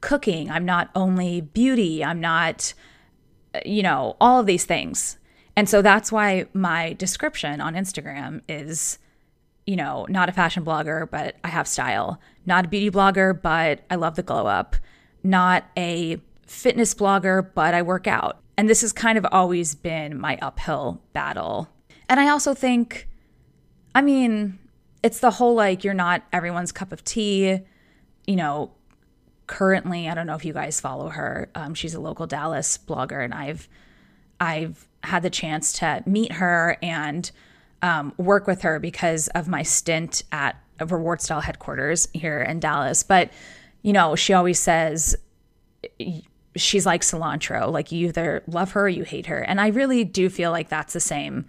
cooking. 0.00 0.50
I'm 0.50 0.64
not 0.64 0.90
only 0.94 1.40
beauty. 1.40 2.04
I'm 2.04 2.20
not 2.20 2.74
you 3.64 3.82
know, 3.82 4.16
all 4.20 4.40
of 4.40 4.46
these 4.46 4.64
things. 4.64 5.18
And 5.56 5.68
so 5.68 5.82
that's 5.82 6.10
why 6.10 6.46
my 6.52 6.94
description 6.94 7.60
on 7.60 7.74
Instagram 7.74 8.40
is 8.48 8.98
you 9.66 9.76
know, 9.76 10.06
not 10.08 10.28
a 10.28 10.32
fashion 10.32 10.64
blogger, 10.64 11.10
but 11.10 11.36
I 11.42 11.48
have 11.48 11.66
style. 11.66 12.20
Not 12.46 12.66
a 12.66 12.68
beauty 12.68 12.90
blogger, 12.90 13.40
but 13.40 13.80
I 13.90 13.94
love 13.94 14.16
the 14.16 14.22
glow 14.22 14.46
up. 14.46 14.76
Not 15.22 15.64
a 15.76 16.20
fitness 16.46 16.94
blogger, 16.94 17.50
but 17.54 17.74
I 17.74 17.82
work 17.82 18.06
out. 18.06 18.40
And 18.56 18.68
this 18.68 18.82
has 18.82 18.92
kind 18.92 19.18
of 19.18 19.26
always 19.32 19.74
been 19.74 20.20
my 20.20 20.38
uphill 20.40 21.02
battle. 21.12 21.68
And 22.08 22.20
I 22.20 22.28
also 22.28 22.54
think, 22.54 23.08
I 23.94 24.02
mean, 24.02 24.58
it's 25.02 25.20
the 25.20 25.32
whole 25.32 25.54
like 25.54 25.82
you're 25.82 25.94
not 25.94 26.22
everyone's 26.32 26.72
cup 26.72 26.92
of 26.92 27.02
tea. 27.02 27.60
You 28.26 28.36
know, 28.36 28.72
currently, 29.46 30.08
I 30.08 30.14
don't 30.14 30.26
know 30.26 30.34
if 30.34 30.44
you 30.44 30.52
guys 30.52 30.80
follow 30.80 31.08
her. 31.08 31.50
Um, 31.54 31.74
she's 31.74 31.94
a 31.94 32.00
local 32.00 32.26
Dallas 32.26 32.78
blogger, 32.78 33.24
and 33.24 33.34
I've 33.34 33.68
I've 34.40 34.86
had 35.02 35.22
the 35.22 35.30
chance 35.30 35.72
to 35.74 36.02
meet 36.06 36.32
her 36.32 36.76
and 36.82 37.30
um, 37.84 38.14
work 38.16 38.46
with 38.46 38.62
her 38.62 38.78
because 38.80 39.28
of 39.28 39.46
my 39.46 39.62
stint 39.62 40.22
at 40.32 40.58
Reward 40.80 41.20
Style 41.20 41.42
headquarters 41.42 42.08
here 42.14 42.40
in 42.40 42.58
Dallas. 42.58 43.02
But 43.02 43.30
you 43.82 43.92
know, 43.92 44.16
she 44.16 44.32
always 44.32 44.58
says 44.58 45.14
she's 46.56 46.86
like 46.86 47.02
cilantro. 47.02 47.70
Like 47.70 47.92
you 47.92 48.08
either 48.08 48.42
love 48.46 48.72
her 48.72 48.86
or 48.86 48.88
you 48.88 49.04
hate 49.04 49.26
her, 49.26 49.38
and 49.38 49.60
I 49.60 49.68
really 49.68 50.02
do 50.02 50.30
feel 50.30 50.50
like 50.50 50.70
that's 50.70 50.94
the 50.94 51.00
same 51.00 51.44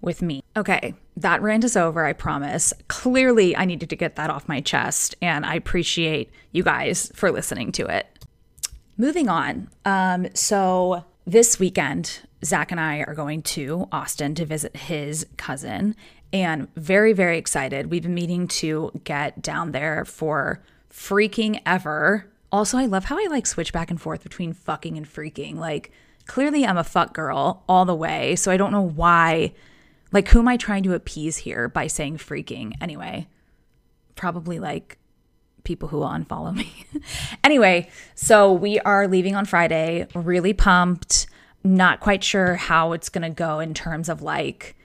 with 0.00 0.22
me. 0.22 0.42
Okay, 0.56 0.94
that 1.18 1.42
rant 1.42 1.64
is 1.64 1.76
over, 1.76 2.06
I 2.06 2.14
promise. 2.14 2.72
Clearly, 2.88 3.54
I 3.54 3.66
needed 3.66 3.90
to 3.90 3.96
get 3.96 4.16
that 4.16 4.30
off 4.30 4.48
my 4.48 4.62
chest, 4.62 5.14
and 5.20 5.44
I 5.44 5.54
appreciate 5.54 6.30
you 6.52 6.62
guys 6.62 7.12
for 7.14 7.30
listening 7.30 7.72
to 7.72 7.86
it. 7.86 8.06
Moving 8.96 9.28
on. 9.28 9.68
Um, 9.84 10.28
so, 10.34 11.04
this 11.26 11.58
weekend, 11.58 12.20
Zach 12.44 12.70
and 12.70 12.80
I 12.80 12.98
are 12.98 13.14
going 13.14 13.42
to 13.42 13.88
Austin 13.90 14.34
to 14.36 14.44
visit 14.44 14.76
his 14.76 15.26
cousin, 15.36 15.96
and 16.32 16.72
very, 16.74 17.12
very 17.12 17.38
excited. 17.38 17.90
We've 17.90 18.02
been 18.02 18.14
meeting 18.14 18.48
to 18.48 18.90
get 19.04 19.40
down 19.40 19.72
there 19.72 20.04
for 20.04 20.62
freaking 20.90 21.60
ever. 21.64 22.26
Also, 22.52 22.78
I 22.78 22.86
love 22.86 23.04
how 23.04 23.18
I 23.18 23.26
like 23.30 23.46
switch 23.46 23.72
back 23.72 23.90
and 23.90 24.00
forth 24.00 24.22
between 24.22 24.52
fucking 24.52 24.96
and 24.96 25.06
freaking. 25.06 25.56
Like, 25.56 25.90
clearly, 26.26 26.66
I'm 26.66 26.76
a 26.76 26.84
fuck 26.84 27.14
girl 27.14 27.64
all 27.68 27.84
the 27.84 27.94
way, 27.94 28.36
so 28.36 28.50
I 28.50 28.56
don't 28.56 28.72
know 28.72 28.80
why 28.80 29.52
like, 30.14 30.28
who 30.28 30.38
am 30.38 30.46
I 30.46 30.56
trying 30.56 30.84
to 30.84 30.94
appease 30.94 31.38
here 31.38 31.68
by 31.68 31.88
saying 31.88 32.18
freaking? 32.18 32.74
Anyway, 32.80 33.26
probably 34.14 34.60
like 34.60 34.96
people 35.64 35.88
who 35.88 35.98
will 35.98 36.08
unfollow 36.08 36.54
me. 36.54 36.86
anyway, 37.44 37.90
so 38.14 38.52
we 38.52 38.78
are 38.78 39.08
leaving 39.08 39.34
on 39.34 39.44
Friday, 39.44 40.06
really 40.14 40.52
pumped, 40.52 41.23
not 41.64 42.00
quite 42.00 42.22
sure 42.22 42.54
how 42.56 42.92
it's 42.92 43.08
going 43.08 43.22
to 43.22 43.34
go 43.34 43.58
in 43.58 43.72
terms 43.74 44.08
of 44.08 44.22
like 44.22 44.76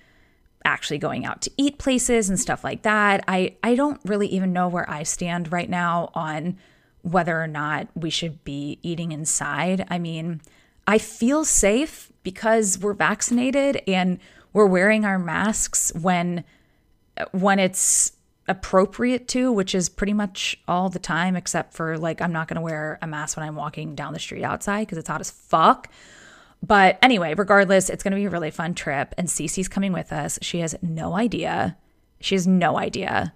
actually 0.65 0.97
going 0.97 1.25
out 1.25 1.41
to 1.41 1.51
eat 1.57 1.77
places 1.77 2.29
and 2.29 2.39
stuff 2.39 2.63
like 2.63 2.83
that. 2.83 3.23
I 3.27 3.55
I 3.63 3.75
don't 3.75 3.99
really 4.05 4.27
even 4.27 4.53
know 4.53 4.67
where 4.67 4.89
I 4.89 5.03
stand 5.03 5.51
right 5.51 5.69
now 5.69 6.09
on 6.13 6.57
whether 7.01 7.41
or 7.41 7.47
not 7.47 7.87
we 7.95 8.09
should 8.09 8.43
be 8.43 8.79
eating 8.81 9.11
inside. 9.11 9.85
I 9.89 9.99
mean, 9.99 10.41
I 10.87 10.97
feel 10.97 11.45
safe 11.45 12.11
because 12.23 12.79
we're 12.79 12.93
vaccinated 12.93 13.81
and 13.87 14.19
we're 14.53 14.65
wearing 14.65 15.05
our 15.05 15.19
masks 15.19 15.91
when 15.95 16.43
when 17.31 17.59
it's 17.59 18.13
appropriate 18.47 19.27
to, 19.27 19.51
which 19.51 19.75
is 19.75 19.89
pretty 19.89 20.13
much 20.13 20.59
all 20.67 20.89
the 20.89 20.99
time, 20.99 21.35
except 21.35 21.73
for 21.73 21.97
like 21.97 22.21
I'm 22.21 22.31
not 22.31 22.47
gonna 22.47 22.61
wear 22.61 22.97
a 23.01 23.07
mask 23.07 23.37
when 23.37 23.45
I'm 23.45 23.55
walking 23.55 23.95
down 23.95 24.13
the 24.13 24.19
street 24.19 24.43
outside 24.43 24.81
because 24.81 24.97
it's 24.97 25.09
hot 25.09 25.21
as 25.21 25.31
fuck. 25.31 25.89
But 26.61 26.99
anyway, 27.01 27.33
regardless, 27.33 27.89
it's 27.89 28.03
gonna 28.03 28.15
be 28.15 28.25
a 28.25 28.29
really 28.29 28.51
fun 28.51 28.73
trip, 28.73 29.13
and 29.17 29.27
Cece's 29.27 29.67
coming 29.67 29.93
with 29.93 30.11
us. 30.11 30.37
She 30.41 30.59
has 30.59 30.75
no 30.81 31.15
idea. 31.15 31.77
She 32.21 32.35
has 32.35 32.45
no 32.45 32.77
idea. 32.77 33.33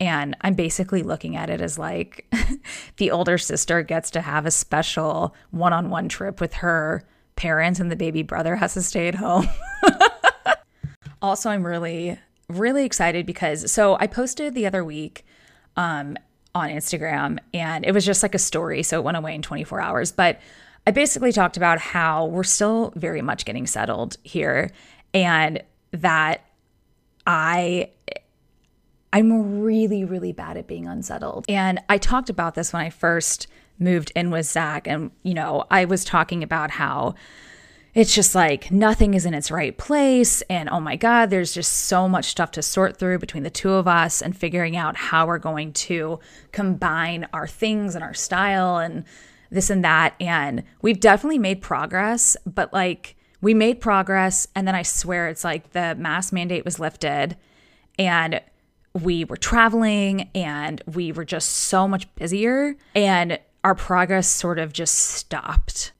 And 0.00 0.36
I'm 0.40 0.54
basically 0.54 1.04
looking 1.04 1.36
at 1.36 1.48
it 1.48 1.60
as 1.60 1.78
like 1.78 2.26
the 2.96 3.12
older 3.12 3.38
sister 3.38 3.82
gets 3.82 4.10
to 4.12 4.20
have 4.20 4.46
a 4.46 4.50
special 4.50 5.34
one 5.50 5.72
on 5.72 5.90
one 5.90 6.08
trip 6.08 6.40
with 6.40 6.54
her 6.54 7.06
parents, 7.36 7.78
and 7.78 7.90
the 7.90 7.96
baby 7.96 8.22
brother 8.22 8.56
has 8.56 8.74
to 8.74 8.82
stay 8.82 9.08
at 9.08 9.14
home. 9.14 9.48
also, 11.22 11.50
I'm 11.50 11.64
really, 11.64 12.18
really 12.48 12.84
excited 12.84 13.26
because 13.26 13.70
so 13.70 13.96
I 14.00 14.06
posted 14.08 14.54
the 14.54 14.66
other 14.66 14.84
week 14.84 15.24
um, 15.76 16.16
on 16.54 16.68
Instagram 16.68 17.38
and 17.54 17.84
it 17.84 17.92
was 17.92 18.04
just 18.04 18.22
like 18.22 18.34
a 18.34 18.38
story. 18.38 18.82
So 18.82 18.98
it 18.98 19.04
went 19.04 19.16
away 19.16 19.34
in 19.34 19.42
24 19.42 19.80
hours. 19.80 20.12
But 20.12 20.40
I 20.86 20.90
basically 20.90 21.32
talked 21.32 21.56
about 21.56 21.78
how 21.78 22.26
we're 22.26 22.42
still 22.42 22.92
very 22.96 23.22
much 23.22 23.44
getting 23.44 23.66
settled 23.66 24.16
here 24.22 24.70
and 25.14 25.62
that 25.92 26.44
I 27.26 27.90
I'm 29.12 29.60
really, 29.60 30.04
really 30.04 30.32
bad 30.32 30.56
at 30.56 30.66
being 30.66 30.86
unsettled. 30.86 31.44
And 31.48 31.80
I 31.88 31.98
talked 31.98 32.30
about 32.30 32.54
this 32.54 32.72
when 32.72 32.82
I 32.82 32.90
first 32.90 33.46
moved 33.78 34.10
in 34.16 34.30
with 34.30 34.46
Zach. 34.46 34.86
And, 34.86 35.10
you 35.22 35.34
know, 35.34 35.64
I 35.70 35.84
was 35.84 36.04
talking 36.04 36.42
about 36.42 36.70
how 36.70 37.14
it's 37.94 38.14
just 38.14 38.34
like 38.34 38.70
nothing 38.70 39.12
is 39.12 39.26
in 39.26 39.34
its 39.34 39.50
right 39.50 39.76
place. 39.76 40.40
And 40.42 40.70
oh 40.70 40.80
my 40.80 40.96
God, 40.96 41.28
there's 41.28 41.52
just 41.52 41.72
so 41.72 42.08
much 42.08 42.24
stuff 42.26 42.52
to 42.52 42.62
sort 42.62 42.96
through 42.96 43.18
between 43.18 43.42
the 43.42 43.50
two 43.50 43.72
of 43.72 43.86
us 43.86 44.22
and 44.22 44.34
figuring 44.34 44.76
out 44.76 44.96
how 44.96 45.26
we're 45.26 45.38
going 45.38 45.74
to 45.74 46.18
combine 46.52 47.28
our 47.34 47.46
things 47.46 47.94
and 47.94 48.02
our 48.02 48.14
style 48.14 48.78
and 48.78 49.04
this 49.52 49.70
and 49.70 49.84
that. 49.84 50.14
And 50.20 50.64
we've 50.80 50.98
definitely 50.98 51.38
made 51.38 51.60
progress, 51.60 52.36
but 52.46 52.72
like 52.72 53.16
we 53.40 53.54
made 53.54 53.80
progress. 53.80 54.46
And 54.54 54.66
then 54.66 54.74
I 54.74 54.82
swear 54.82 55.28
it's 55.28 55.44
like 55.44 55.72
the 55.72 55.94
mask 55.94 56.32
mandate 56.32 56.64
was 56.64 56.80
lifted 56.80 57.36
and 57.98 58.40
we 58.94 59.24
were 59.24 59.36
traveling 59.36 60.30
and 60.34 60.82
we 60.86 61.12
were 61.12 61.24
just 61.24 61.48
so 61.48 61.88
much 61.88 62.12
busier 62.14 62.76
and 62.94 63.38
our 63.64 63.74
progress 63.74 64.28
sort 64.28 64.58
of 64.58 64.72
just 64.72 64.94
stopped. 64.94 65.92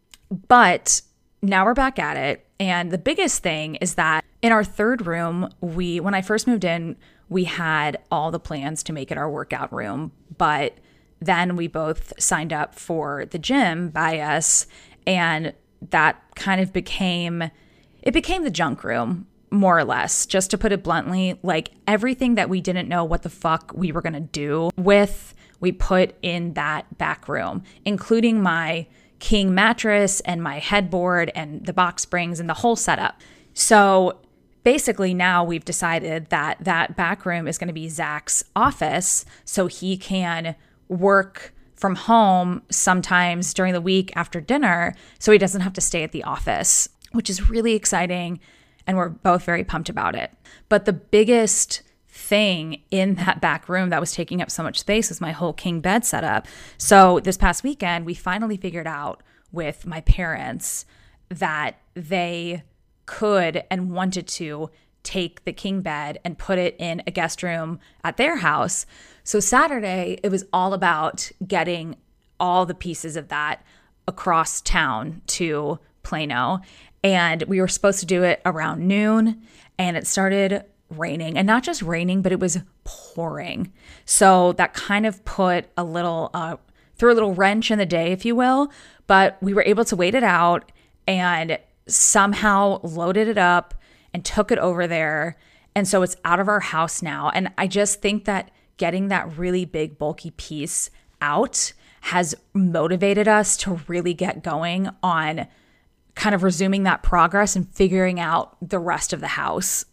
But 0.49 1.03
now 1.43 1.65
we're 1.65 1.75
back 1.75 1.99
at 1.99 2.17
it. 2.17 2.47
And 2.59 2.91
the 2.91 2.99
biggest 2.99 3.43
thing 3.43 3.77
is 3.77 3.95
that 3.95 4.25
in 4.41 4.53
our 4.53 4.65
third 4.65 5.07
room, 5.07 5.49
we, 5.61 6.01
when 6.01 6.15
I 6.15 6.23
first 6.23 6.47
moved 6.47 6.65
in, 6.65 6.97
we 7.29 7.45
had 7.45 7.99
all 8.11 8.31
the 8.31 8.39
plans 8.39 8.83
to 8.85 8.93
make 8.93 9.11
it 9.11 9.19
our 9.19 9.31
workout 9.31 9.73
room. 9.73 10.13
But 10.37 10.77
then 11.27 11.57
we 11.57 11.67
both 11.67 12.13
signed 12.19 12.53
up 12.53 12.75
for 12.75 13.27
the 13.27 13.39
gym 13.39 13.89
by 13.89 14.19
us. 14.19 14.67
And 15.07 15.55
that 15.91 16.23
kind 16.37 16.61
of 16.61 16.73
became, 16.73 17.51
it 18.03 18.13
became 18.13 18.45
the 18.45 18.51
junk 18.51 18.85
room, 18.85 19.27
more 19.51 19.79
or 19.79 19.85
less. 19.85 20.27
Just 20.27 20.51
to 20.51 20.59
put 20.59 20.73
it 20.73 20.83
bluntly, 20.83 21.39
like 21.43 21.73
everything 21.87 22.37
that 22.37 22.49
we 22.49 22.61
didn't 22.61 22.89
know 22.89 23.05
what 23.05 23.23
the 23.23 23.29
fuck 23.31 23.73
we 23.75 23.93
were 23.93 24.03
going 24.03 24.13
to 24.15 24.21
do 24.21 24.71
with, 24.77 25.35
we 25.61 25.73
put 25.73 26.15
in 26.23 26.55
that 26.55 26.99
back 26.99 27.29
room, 27.29 27.63
including 27.85 28.43
my 28.43 28.87
king 29.19 29.55
mattress 29.55 30.21
and 30.21 30.43
my 30.43 30.59
headboard 30.59 31.31
and 31.35 31.65
the 31.65 31.73
box 31.73 32.03
springs 32.03 32.41
and 32.41 32.49
the 32.49 32.55
whole 32.55 32.75
setup. 32.75 33.21
So 33.55 34.19
basically 34.65 35.15
now 35.15 35.45
we've 35.45 35.65
decided 35.65 36.27
that 36.31 36.59
that 36.65 36.97
back 36.97 37.25
room 37.25 37.47
is 37.47 37.59
going 37.59 37.69
to 37.69 37.75
be 37.75 37.89
Zach's 37.89 38.43
office 38.57 39.25
so 39.45 39.67
he 39.67 39.97
can 39.97 40.57
work 40.93 41.55
from 41.75 41.97
home 41.97 42.63
sometimes 42.71 43.53
during 43.53 43.73
the 43.73 43.81
week 43.81 44.13
after 44.15 44.41
dinner 44.41 44.95
so 45.19 45.33
he 45.33 45.39
doesn't 45.39 45.63
have 45.63 45.73
to 45.73 45.81
stay 45.81 46.03
at 46.05 46.13
the 46.13 46.23
office, 46.23 46.89
which 47.13 47.29
is 47.29 47.51
really 47.51 47.75
exciting 47.75 48.39
and 48.87 48.97
we're 48.97 49.09
both 49.09 49.45
very 49.45 49.65
pumped 49.65 49.89
about 49.89 50.15
it. 50.15 50.33
But 50.69 50.85
the 50.85 50.93
biggest 50.93 51.83
thing 52.09 52.83
in 52.91 53.15
that 53.15 53.41
back 53.41 53.69
room 53.69 53.89
that 53.91 54.01
was 54.01 54.13
taking 54.13 54.43
up 54.43 54.51
so 54.51 54.63
much 54.63 54.79
space 54.79 55.09
was 55.09 55.21
my 55.21 55.33
whole 55.33 55.53
king 55.53 55.81
bed 55.81 56.05
setup. 56.05 56.47
So 56.79 57.21
this 57.21 57.37
past 57.37 57.65
weekend, 57.65 58.07
we 58.07 58.15
finally 58.15 58.57
figured 58.57 58.87
out 58.87 59.23
with 59.51 59.87
my 59.87 60.03
parents 60.03 60.85
that 61.31 61.79
they 61.95 62.63
could 63.07 63.65
and 63.71 63.91
wanted 63.93 64.27
to 64.27 64.71
take 65.03 65.45
the 65.45 65.53
king 65.53 65.81
bed 65.81 66.19
and 66.25 66.39
put 66.39 66.59
it 66.59 66.77
in 66.79 67.03
a 67.07 67.11
guest 67.11 67.43
room 67.43 67.79
at 68.05 68.17
their 68.17 68.37
house. 68.37 68.87
So 69.25 69.41
Saturday, 69.41 70.19
it 70.23 70.31
was 70.31 70.45
all 70.53 70.73
about 70.73 71.31
getting 71.47 71.97
all 72.39 72.67
the 72.67 72.75
pieces 72.75 73.17
of 73.17 73.29
that 73.29 73.65
across 74.07 74.61
town 74.61 75.23
to 75.27 75.79
Plano. 76.03 76.61
And 77.05 77.43
we 77.45 77.61
were 77.61 77.69
supposed 77.69 78.01
to 78.01 78.07
do 78.07 78.23
it 78.23 78.41
around 78.45 78.87
noon, 78.87 79.43
and 79.79 79.97
it 79.97 80.07
started 80.07 80.65
raining 80.89 81.37
and 81.37 81.47
not 81.47 81.63
just 81.63 81.83
raining, 81.83 82.23
but 82.23 82.33
it 82.33 82.41
was 82.41 82.59
pouring. 82.85 83.73
So 84.05 84.53
that 84.53 84.75
kind 84.75 85.07
of 85.07 85.25
put 85.25 85.67
a 85.77 85.85
little, 85.85 86.31
uh, 86.35 86.57
threw 86.97 87.13
a 87.13 87.15
little 87.15 87.35
wrench 87.35 87.71
in 87.71 87.79
the 87.79 87.87
day, 87.87 88.13
if 88.13 88.25
you 88.25 88.37
will. 88.37 88.71
But 89.07 89.39
we 89.41 89.55
were 89.55 89.65
able 89.65 89.85
to 89.87 89.97
wait 89.97 90.15
it 90.15 90.23
out 90.23 90.71
and 91.09 91.59
somehow 91.87 92.81
loaded 92.83 93.27
it 93.27 93.39
up 93.39 93.75
and 94.13 94.25
took 94.25 94.51
it 94.51 94.59
over 94.59 94.87
there. 94.87 95.37
And 95.75 95.89
so 95.89 96.03
it's 96.03 96.17
out 96.25 96.41
of 96.41 96.49
our 96.49 96.61
house 96.61 97.03
now. 97.03 97.31
And 97.31 97.51
I 97.57 97.67
just 97.67 98.01
think 98.01 98.25
that 98.27 98.51
getting 98.77 99.09
that 99.09 99.37
really 99.39 99.65
big, 99.65 99.99
bulky 99.99 100.33
piece 100.33 100.91
out 101.21 101.73
has 102.03 102.35
motivated 102.53 103.29
us 103.29 103.57
to 103.57 103.81
really 103.87 104.13
get 104.13 104.43
going 104.43 104.91
on 105.03 105.47
kind 106.15 106.35
of 106.35 106.43
resuming 106.43 106.83
that 106.83 107.03
progress 107.03 107.57
and 107.57 107.69
figuring 107.73 108.21
out 108.21 108.57
the 108.61 108.79
rest 108.79 109.13
of 109.13 109.21
the 109.21 109.29
house. 109.29 109.85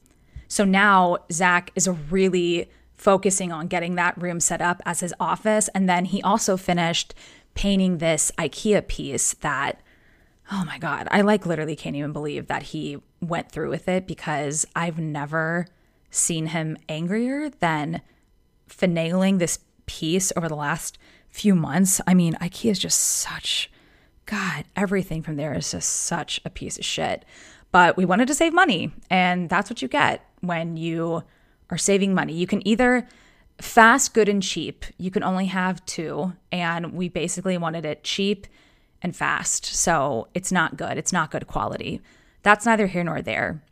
So 0.48 0.66
now 0.66 1.20
Zach 1.32 1.72
is 1.76 1.88
really 2.10 2.70
focusing 2.96 3.52
on 3.52 3.68
getting 3.68 3.96
that 3.96 4.22
room 4.22 4.40
set 4.40 4.62
up 4.62 4.82
as 4.86 5.00
his 5.00 5.14
office. 5.20 5.70
And 5.70 5.88
then 5.88 6.06
he 6.06 6.22
also 6.22 6.58
finished 6.58 7.14
painting 7.54 8.00
this 8.00 8.32
IKEA 8.38 8.88
piece 8.88 9.34
that, 9.36 9.82
oh 10.52 10.64
my 10.66 10.78
God, 10.80 11.08
I 11.12 11.22
like 11.22 11.46
literally 11.46 11.76
can't 11.76 11.96
even 11.96 12.12
believe 12.12 12.48
that 12.48 12.64
he 12.64 12.98
went 13.22 13.52
through 13.52 13.70
with 13.70 13.88
it 13.88 14.08
because 14.08 14.66
I've 14.76 14.98
never 14.98 15.68
seen 16.10 16.48
him 16.48 16.78
angrier 16.88 17.50
than 17.50 18.02
finagling 18.70 19.40
this 19.40 19.60
piece 19.86 20.32
over 20.36 20.48
the 20.48 20.56
last 20.56 20.98
few 21.30 21.54
months. 21.54 22.02
I 22.08 22.14
mean, 22.14 22.34
IKEA 22.36 22.72
is 22.72 22.80
just 22.80 23.00
such, 23.00 23.72
God, 24.26 24.66
everything 24.76 25.22
from 25.22 25.36
there 25.36 25.54
is 25.54 25.72
just 25.72 25.90
such 25.90 26.42
a 26.44 26.50
piece 26.50 26.78
of 26.78 26.86
shit. 26.86 27.26
But 27.72 27.98
we 27.98 28.06
wanted 28.06 28.28
to 28.30 28.34
save 28.34 28.54
money, 28.54 28.92
and 29.12 29.50
that's 29.50 29.70
what 29.70 29.84
you 29.84 29.88
get 29.88 30.26
when 30.42 30.76
you 30.76 31.24
are 31.70 31.78
saving 31.78 32.16
money. 32.16 32.34
You 32.34 32.48
can 32.48 32.68
either 32.68 33.08
fast, 33.62 34.16
good, 34.16 34.28
and 34.28 34.42
cheap. 34.42 34.86
You 34.98 35.12
can 35.12 35.22
only 35.22 35.46
have 35.46 35.86
two, 35.86 36.34
and 36.52 36.94
we 36.94 37.10
basically 37.10 37.60
wanted 37.60 37.86
it 37.86 38.04
cheap 38.04 38.48
and 39.02 39.16
fast. 39.16 39.66
So 39.66 40.28
it's 40.34 40.52
not 40.52 40.78
good. 40.78 40.98
It's 40.98 41.14
not 41.14 41.32
good 41.32 41.48
quality. 41.48 42.02
That's 42.44 42.66
neither 42.66 42.88
here 42.88 43.04
nor 43.04 43.22
there. 43.22 43.64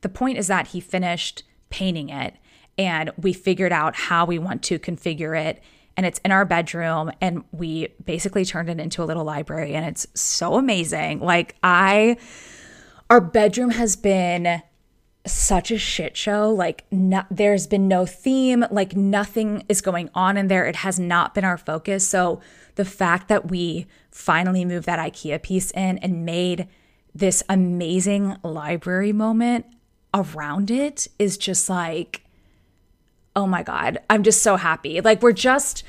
The 0.00 0.08
point 0.08 0.38
is 0.38 0.46
that 0.46 0.68
he 0.68 0.80
finished 0.80 1.42
painting 1.68 2.08
it 2.08 2.34
and 2.78 3.10
we 3.16 3.32
figured 3.32 3.72
out 3.72 3.94
how 3.94 4.24
we 4.24 4.38
want 4.38 4.62
to 4.64 4.78
configure 4.78 5.38
it. 5.38 5.62
And 5.96 6.06
it's 6.06 6.18
in 6.20 6.32
our 6.32 6.44
bedroom 6.44 7.10
and 7.20 7.44
we 7.52 7.88
basically 8.04 8.44
turned 8.44 8.70
it 8.70 8.80
into 8.80 9.02
a 9.02 9.04
little 9.04 9.24
library 9.24 9.74
and 9.74 9.84
it's 9.84 10.06
so 10.14 10.54
amazing. 10.54 11.20
Like, 11.20 11.56
I, 11.62 12.16
our 13.10 13.20
bedroom 13.20 13.70
has 13.70 13.96
been 13.96 14.62
such 15.26 15.70
a 15.70 15.78
shit 15.78 16.16
show. 16.16 16.50
Like, 16.50 16.84
no, 16.90 17.22
there's 17.30 17.66
been 17.66 17.88
no 17.88 18.06
theme, 18.06 18.64
like, 18.70 18.96
nothing 18.96 19.64
is 19.68 19.80
going 19.80 20.10
on 20.14 20.36
in 20.36 20.48
there. 20.48 20.66
It 20.66 20.76
has 20.76 20.98
not 20.98 21.34
been 21.34 21.44
our 21.44 21.58
focus. 21.58 22.06
So, 22.06 22.40
the 22.76 22.84
fact 22.84 23.28
that 23.28 23.50
we 23.50 23.86
finally 24.10 24.64
moved 24.64 24.86
that 24.86 24.98
IKEA 24.98 25.42
piece 25.42 25.70
in 25.72 25.98
and 25.98 26.24
made 26.24 26.68
this 27.14 27.42
amazing 27.48 28.36
library 28.42 29.12
moment 29.12 29.66
around 30.14 30.70
it 30.70 31.08
is 31.18 31.36
just 31.36 31.68
like, 31.68 32.22
oh 33.36 33.46
my 33.46 33.62
God, 33.62 33.98
I'm 34.08 34.22
just 34.22 34.42
so 34.42 34.56
happy. 34.56 35.00
Like, 35.00 35.22
we're 35.22 35.32
just. 35.32 35.82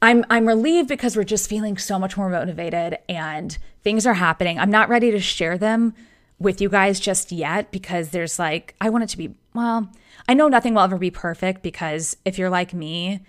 I'm 0.00 0.24
I'm 0.30 0.46
relieved 0.46 0.88
because 0.88 1.16
we're 1.16 1.24
just 1.24 1.50
feeling 1.50 1.76
so 1.76 1.98
much 1.98 2.16
more 2.16 2.28
motivated 2.28 2.98
and 3.08 3.58
things 3.82 4.06
are 4.06 4.14
happening. 4.14 4.56
I'm 4.56 4.70
not 4.70 4.88
ready 4.88 5.10
to 5.10 5.18
share 5.18 5.58
them 5.58 5.92
with 6.38 6.60
you 6.60 6.68
guys 6.68 7.00
just 7.00 7.32
yet 7.32 7.70
because 7.70 8.10
there's 8.10 8.38
like, 8.38 8.74
I 8.80 8.90
want 8.90 9.04
it 9.04 9.10
to 9.10 9.18
be, 9.18 9.34
well, 9.54 9.90
I 10.28 10.34
know 10.34 10.48
nothing 10.48 10.74
will 10.74 10.82
ever 10.82 10.98
be 10.98 11.10
perfect 11.10 11.62
because 11.62 12.16
if 12.24 12.38
you're 12.38 12.50
like 12.50 12.72
me 12.72 13.20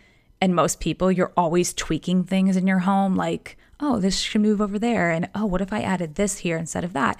and 0.41 0.55
most 0.55 0.79
people, 0.79 1.11
you're 1.11 1.33
always 1.35 1.73
tweaking 1.73 2.23
things 2.23 2.55
in 2.55 2.67
your 2.67 2.79
home, 2.79 3.15
like, 3.15 3.57
oh, 3.79 3.99
this 3.99 4.19
should 4.19 4.41
move 4.41 4.61
over 4.61 4.77
there. 4.77 5.09
And 5.09 5.29
oh, 5.33 5.45
what 5.45 5.61
if 5.61 5.73
I 5.73 5.81
added 5.81 6.15
this 6.15 6.39
here 6.39 6.57
instead 6.57 6.83
of 6.83 6.93
that? 6.93 7.19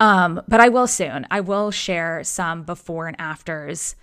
Um, 0.00 0.42
but 0.48 0.60
I 0.60 0.68
will 0.68 0.86
soon. 0.86 1.26
I 1.30 1.40
will 1.40 1.70
share 1.70 2.24
some 2.24 2.62
before 2.62 3.06
and 3.06 3.20
afters 3.20 3.94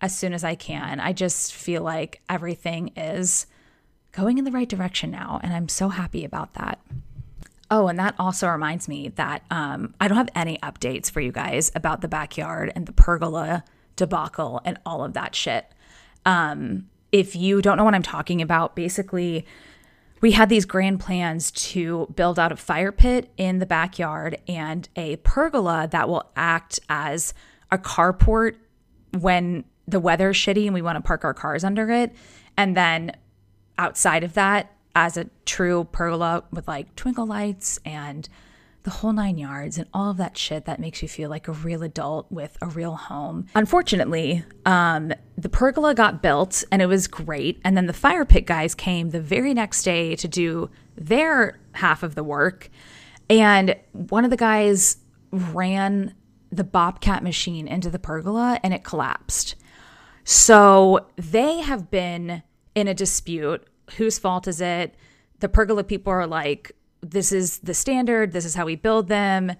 as 0.00 0.16
soon 0.16 0.32
as 0.32 0.42
I 0.42 0.54
can. 0.54 0.98
I 0.98 1.12
just 1.12 1.54
feel 1.54 1.82
like 1.82 2.22
everything 2.28 2.92
is 2.96 3.46
going 4.10 4.38
in 4.38 4.44
the 4.44 4.50
right 4.50 4.68
direction 4.68 5.10
now. 5.10 5.40
And 5.42 5.52
I'm 5.52 5.68
so 5.68 5.90
happy 5.90 6.24
about 6.24 6.54
that. 6.54 6.80
Oh, 7.74 7.88
and 7.88 7.98
that 7.98 8.14
also 8.18 8.48
reminds 8.48 8.86
me 8.86 9.08
that 9.16 9.46
um, 9.50 9.94
I 9.98 10.06
don't 10.06 10.18
have 10.18 10.28
any 10.34 10.58
updates 10.58 11.10
for 11.10 11.22
you 11.22 11.32
guys 11.32 11.72
about 11.74 12.02
the 12.02 12.06
backyard 12.06 12.70
and 12.74 12.84
the 12.84 12.92
pergola 12.92 13.64
debacle 13.96 14.60
and 14.66 14.78
all 14.84 15.02
of 15.02 15.14
that 15.14 15.34
shit. 15.34 15.64
Um, 16.26 16.90
if 17.12 17.34
you 17.34 17.62
don't 17.62 17.78
know 17.78 17.84
what 17.84 17.94
I'm 17.94 18.02
talking 18.02 18.42
about, 18.42 18.76
basically, 18.76 19.46
we 20.20 20.32
had 20.32 20.50
these 20.50 20.66
grand 20.66 21.00
plans 21.00 21.50
to 21.50 22.12
build 22.14 22.38
out 22.38 22.52
a 22.52 22.56
fire 22.56 22.92
pit 22.92 23.30
in 23.38 23.58
the 23.58 23.64
backyard 23.64 24.36
and 24.46 24.86
a 24.94 25.16
pergola 25.16 25.88
that 25.92 26.10
will 26.10 26.30
act 26.36 26.78
as 26.90 27.32
a 27.70 27.78
carport 27.78 28.56
when 29.18 29.64
the 29.88 29.98
weather's 29.98 30.36
shitty 30.36 30.66
and 30.66 30.74
we 30.74 30.82
want 30.82 30.96
to 30.96 31.00
park 31.02 31.24
our 31.24 31.32
cars 31.32 31.64
under 31.64 31.90
it. 31.90 32.12
And 32.54 32.76
then 32.76 33.16
outside 33.78 34.24
of 34.24 34.34
that, 34.34 34.76
as 34.94 35.16
a 35.16 35.28
true 35.44 35.84
pergola 35.92 36.44
with 36.50 36.68
like 36.68 36.94
twinkle 36.96 37.26
lights 37.26 37.78
and 37.84 38.28
the 38.84 38.90
whole 38.90 39.12
nine 39.12 39.38
yards 39.38 39.78
and 39.78 39.88
all 39.94 40.10
of 40.10 40.16
that 40.16 40.36
shit 40.36 40.64
that 40.64 40.80
makes 40.80 41.02
you 41.02 41.08
feel 41.08 41.30
like 41.30 41.46
a 41.46 41.52
real 41.52 41.82
adult 41.82 42.30
with 42.30 42.56
a 42.60 42.66
real 42.66 42.96
home. 42.96 43.46
Unfortunately, 43.54 44.44
um, 44.66 45.12
the 45.38 45.48
pergola 45.48 45.94
got 45.94 46.22
built 46.22 46.64
and 46.72 46.82
it 46.82 46.86
was 46.86 47.06
great. 47.06 47.60
And 47.64 47.76
then 47.76 47.86
the 47.86 47.92
fire 47.92 48.24
pit 48.24 48.46
guys 48.46 48.74
came 48.74 49.10
the 49.10 49.20
very 49.20 49.54
next 49.54 49.84
day 49.84 50.16
to 50.16 50.26
do 50.26 50.70
their 50.96 51.60
half 51.72 52.02
of 52.02 52.14
the 52.14 52.24
work. 52.24 52.70
And 53.30 53.76
one 53.92 54.24
of 54.24 54.30
the 54.30 54.36
guys 54.36 54.96
ran 55.30 56.14
the 56.50 56.64
Bobcat 56.64 57.22
machine 57.22 57.66
into 57.68 57.88
the 57.88 57.98
pergola 57.98 58.58
and 58.62 58.74
it 58.74 58.84
collapsed. 58.84 59.54
So 60.24 61.06
they 61.16 61.60
have 61.60 61.90
been 61.90 62.42
in 62.74 62.88
a 62.88 62.94
dispute 62.94 63.66
whose 63.96 64.18
fault 64.18 64.48
is 64.48 64.60
it? 64.60 64.94
The 65.40 65.48
pergola 65.48 65.84
people 65.84 66.12
are 66.12 66.26
like, 66.26 66.72
this 67.00 67.32
is 67.32 67.58
the 67.58 67.74
standard. 67.74 68.32
This 68.32 68.44
is 68.44 68.54
how 68.54 68.64
we 68.64 68.76
build 68.76 69.08
them. 69.08 69.52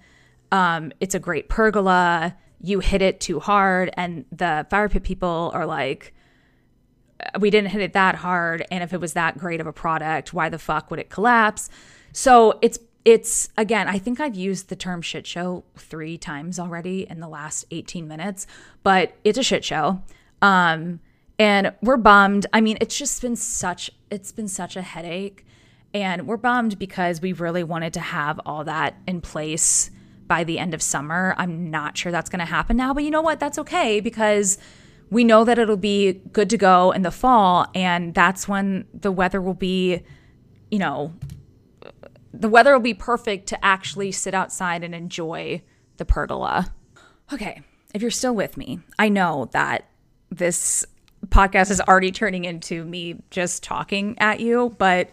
Um, 0.51 0.91
it's 0.99 1.15
a 1.15 1.19
great 1.19 1.49
pergola. 1.49 2.35
You 2.61 2.79
hit 2.79 3.01
it 3.01 3.19
too 3.19 3.39
hard. 3.39 3.91
And 3.97 4.25
the 4.31 4.65
fire 4.69 4.87
pit 4.87 5.03
people 5.03 5.51
are 5.53 5.65
like, 5.65 6.13
we 7.39 7.49
didn't 7.49 7.71
hit 7.71 7.81
it 7.81 7.93
that 7.93 8.15
hard. 8.15 8.65
And 8.71 8.83
if 8.83 8.93
it 8.93 9.01
was 9.01 9.13
that 9.13 9.37
great 9.37 9.61
of 9.61 9.67
a 9.67 9.73
product, 9.73 10.33
why 10.33 10.49
the 10.49 10.59
fuck 10.59 10.89
would 10.89 10.99
it 10.99 11.09
collapse? 11.09 11.69
So 12.11 12.59
it's, 12.61 12.79
it's 13.05 13.49
again, 13.57 13.87
I 13.87 13.99
think 13.99 14.19
I've 14.19 14.35
used 14.35 14.69
the 14.69 14.75
term 14.75 15.01
shit 15.01 15.27
show 15.27 15.63
three 15.75 16.17
times 16.17 16.59
already 16.59 17.05
in 17.09 17.19
the 17.19 17.27
last 17.27 17.65
18 17.71 18.07
minutes, 18.07 18.47
but 18.83 19.15
it's 19.23 19.37
a 19.37 19.43
shit 19.43 19.65
show. 19.65 20.01
Um, 20.41 20.99
and 21.43 21.73
we're 21.81 21.97
bummed. 21.97 22.45
I 22.53 22.61
mean, 22.61 22.77
it's 22.79 22.97
just 22.97 23.21
been 23.21 23.35
such 23.35 23.91
it's 24.09 24.31
been 24.31 24.47
such 24.47 24.77
a 24.77 24.81
headache 24.81 25.45
and 25.93 26.25
we're 26.25 26.37
bummed 26.37 26.79
because 26.79 27.21
we 27.21 27.33
really 27.33 27.65
wanted 27.65 27.91
to 27.95 27.99
have 27.99 28.39
all 28.45 28.63
that 28.63 28.95
in 29.05 29.19
place 29.19 29.91
by 30.25 30.45
the 30.45 30.57
end 30.57 30.73
of 30.73 30.81
summer. 30.81 31.35
I'm 31.37 31.69
not 31.69 31.97
sure 31.97 32.13
that's 32.13 32.29
going 32.29 32.39
to 32.39 32.45
happen 32.45 32.77
now, 32.77 32.93
but 32.93 33.03
you 33.03 33.11
know 33.11 33.21
what? 33.21 33.41
That's 33.41 33.59
okay 33.59 33.99
because 33.99 34.57
we 35.09 35.25
know 35.25 35.43
that 35.43 35.59
it'll 35.59 35.75
be 35.75 36.13
good 36.31 36.49
to 36.49 36.57
go 36.57 36.91
in 36.91 37.01
the 37.01 37.11
fall 37.11 37.67
and 37.75 38.13
that's 38.13 38.47
when 38.47 38.85
the 38.93 39.11
weather 39.11 39.41
will 39.41 39.53
be, 39.53 40.01
you 40.71 40.79
know, 40.79 41.13
the 42.33 42.47
weather 42.47 42.71
will 42.71 42.79
be 42.79 42.93
perfect 42.93 43.47
to 43.47 43.65
actually 43.65 44.13
sit 44.13 44.33
outside 44.33 44.81
and 44.81 44.95
enjoy 44.95 45.61
the 45.97 46.05
pergola. 46.05 46.73
Okay, 47.33 47.63
if 47.93 48.01
you're 48.01 48.11
still 48.11 48.33
with 48.33 48.55
me, 48.55 48.79
I 48.97 49.09
know 49.09 49.49
that 49.51 49.89
this 50.29 50.85
podcast 51.27 51.71
is 51.71 51.81
already 51.81 52.11
turning 52.11 52.45
into 52.45 52.83
me 52.85 53.21
just 53.29 53.63
talking 53.63 54.17
at 54.19 54.39
you, 54.39 54.75
but 54.77 55.11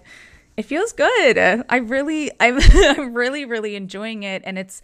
it 0.57 0.64
feels 0.64 0.92
good. 0.92 1.38
I 1.68 1.77
really, 1.77 2.31
I'm, 2.40 2.59
I'm 2.73 3.14
really, 3.14 3.44
really 3.44 3.77
enjoying 3.77 4.23
it, 4.23 4.42
and 4.44 4.59
it's 4.59 4.83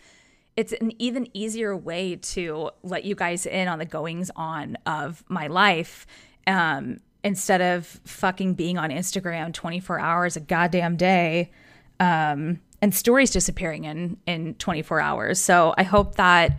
it's 0.57 0.73
an 0.73 0.91
even 0.99 1.29
easier 1.35 1.77
way 1.77 2.17
to 2.17 2.71
let 2.83 3.05
you 3.05 3.15
guys 3.15 3.45
in 3.45 3.69
on 3.69 3.79
the 3.79 3.85
goings 3.85 4.31
on 4.37 4.79
of 4.87 5.23
my 5.29 5.49
life. 5.49 6.07
Um, 6.47 7.01
instead 7.23 7.61
of 7.61 7.87
fucking 8.05 8.55
being 8.55 8.79
on 8.79 8.91
Instagram 8.91 9.53
24 9.53 9.99
hours 9.99 10.37
a 10.37 10.41
goddamn 10.41 10.97
day, 10.97 11.51
um, 11.99 12.61
and 12.81 12.95
stories 12.95 13.31
disappearing 13.31 13.85
in 13.85 14.17
in 14.27 14.55
24 14.55 15.01
hours. 15.01 15.41
So 15.41 15.75
I 15.77 15.83
hope 15.83 16.15
that 16.17 16.59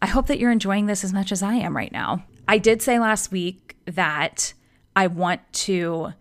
I 0.00 0.06
hope 0.06 0.28
that 0.28 0.38
you're 0.38 0.52
enjoying 0.52 0.86
this 0.86 1.04
as 1.04 1.12
much 1.12 1.32
as 1.32 1.42
I 1.42 1.54
am 1.54 1.76
right 1.76 1.92
now. 1.92 2.24
I 2.48 2.58
did 2.58 2.80
say 2.82 2.98
last 2.98 3.32
week 3.32 3.65
that 3.86 4.52
I 4.94 5.06
want 5.06 5.40
to, 5.52 6.12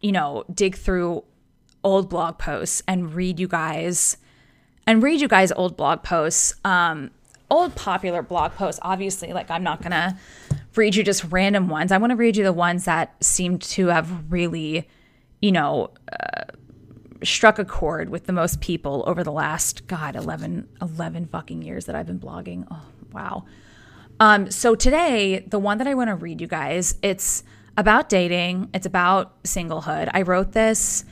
you 0.00 0.12
know, 0.12 0.44
dig 0.52 0.76
through 0.76 1.24
old 1.82 2.08
blog 2.08 2.38
posts 2.38 2.82
and 2.88 3.14
read 3.14 3.38
you 3.38 3.48
guys 3.48 4.16
and 4.86 5.02
read 5.02 5.20
you 5.20 5.28
guys 5.28 5.52
old 5.52 5.76
blog 5.76 6.02
posts. 6.02 6.54
Um, 6.64 7.10
old 7.50 7.74
popular 7.74 8.22
blog 8.22 8.52
posts, 8.52 8.80
obviously, 8.82 9.32
like 9.32 9.50
I'm 9.50 9.62
not 9.62 9.82
gonna 9.82 10.18
read 10.76 10.94
you 10.94 11.04
just 11.04 11.24
random 11.30 11.68
ones. 11.68 11.92
I 11.92 11.98
want 11.98 12.10
to 12.10 12.16
read 12.16 12.36
you 12.36 12.44
the 12.44 12.52
ones 12.52 12.84
that 12.84 13.22
seem 13.22 13.58
to 13.58 13.88
have 13.88 14.30
really, 14.30 14.88
you 15.40 15.52
know, 15.52 15.90
uh, 16.12 16.44
struck 17.22 17.58
a 17.58 17.64
chord 17.64 18.10
with 18.10 18.26
the 18.26 18.32
most 18.32 18.60
people 18.60 19.04
over 19.06 19.22
the 19.24 19.32
last, 19.32 19.86
God, 19.86 20.16
11, 20.16 20.68
11 20.82 21.26
fucking 21.26 21.62
years 21.62 21.86
that 21.86 21.94
I've 21.94 22.06
been 22.06 22.20
blogging. 22.20 22.66
Oh, 22.70 22.82
wow. 23.12 23.44
Um, 24.20 24.50
so 24.50 24.74
today, 24.74 25.44
the 25.46 25.58
one 25.58 25.78
that 25.78 25.86
I 25.86 25.94
want 25.94 26.08
to 26.08 26.14
read 26.14 26.40
you 26.40 26.46
guys, 26.46 26.94
it's 27.02 27.42
about 27.76 28.08
dating. 28.08 28.70
It's 28.72 28.86
about 28.86 29.42
singlehood. 29.42 30.10
I 30.14 30.22
wrote 30.22 30.52
this 30.52 31.04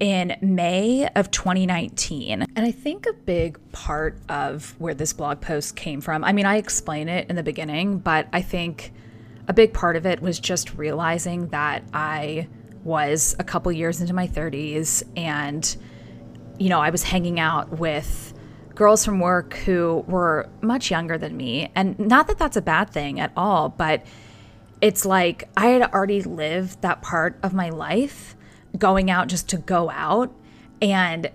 in 0.00 0.36
May 0.42 1.08
of 1.14 1.30
2019. 1.30 2.42
And 2.42 2.66
I 2.66 2.70
think 2.72 3.06
a 3.06 3.12
big 3.12 3.58
part 3.72 4.18
of 4.28 4.74
where 4.78 4.94
this 4.94 5.12
blog 5.12 5.40
post 5.40 5.76
came 5.76 6.00
from, 6.00 6.24
I 6.24 6.32
mean, 6.32 6.46
I 6.46 6.56
explain 6.56 7.08
it 7.08 7.30
in 7.30 7.36
the 7.36 7.42
beginning, 7.42 7.98
but 7.98 8.28
I 8.32 8.42
think 8.42 8.92
a 9.48 9.52
big 9.52 9.72
part 9.72 9.96
of 9.96 10.04
it 10.04 10.20
was 10.20 10.38
just 10.38 10.74
realizing 10.74 11.48
that 11.48 11.84
I 11.94 12.48
was 12.84 13.36
a 13.38 13.44
couple 13.44 13.70
years 13.72 14.00
into 14.00 14.12
my 14.12 14.26
30s 14.26 15.02
and, 15.16 15.76
you 16.58 16.68
know, 16.68 16.80
I 16.80 16.90
was 16.90 17.02
hanging 17.02 17.38
out 17.38 17.78
with 17.78 18.31
girls 18.82 19.04
from 19.04 19.20
work 19.20 19.54
who 19.58 20.04
were 20.08 20.48
much 20.60 20.90
younger 20.90 21.16
than 21.16 21.36
me. 21.36 21.70
And 21.76 21.96
not 22.00 22.26
that 22.26 22.36
that's 22.36 22.56
a 22.56 22.60
bad 22.60 22.90
thing 22.90 23.20
at 23.20 23.30
all, 23.36 23.68
but 23.68 24.04
it's 24.80 25.04
like 25.04 25.48
I 25.56 25.66
had 25.66 25.82
already 25.92 26.20
lived 26.20 26.82
that 26.82 27.00
part 27.00 27.38
of 27.44 27.54
my 27.54 27.68
life 27.68 28.34
going 28.76 29.08
out 29.08 29.28
just 29.28 29.48
to 29.50 29.56
go 29.56 29.88
out. 29.90 30.34
And 30.80 31.30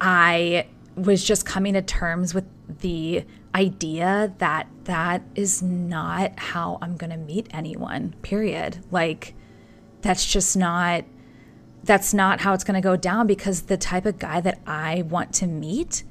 I 0.00 0.68
was 0.94 1.24
just 1.24 1.44
coming 1.44 1.74
to 1.74 1.82
terms 1.82 2.32
with 2.32 2.44
the 2.68 3.24
idea 3.56 4.32
that 4.38 4.68
that 4.84 5.22
is 5.34 5.60
not 5.60 6.38
how 6.38 6.78
I'm 6.80 6.96
going 6.96 7.10
to 7.10 7.16
meet 7.16 7.48
anyone, 7.50 8.14
period. 8.22 8.84
Like, 8.92 9.34
that's 10.02 10.24
just 10.24 10.56
not 10.56 11.04
that's 11.82 12.14
not 12.14 12.40
how 12.40 12.54
it's 12.54 12.62
going 12.62 12.80
to 12.80 12.86
go 12.86 12.96
down 12.96 13.26
because 13.26 13.62
the 13.62 13.76
type 13.76 14.06
of 14.06 14.20
guy 14.20 14.40
that 14.40 14.60
I 14.64 15.02
want 15.02 15.32
to 15.34 15.48
meet 15.48 16.04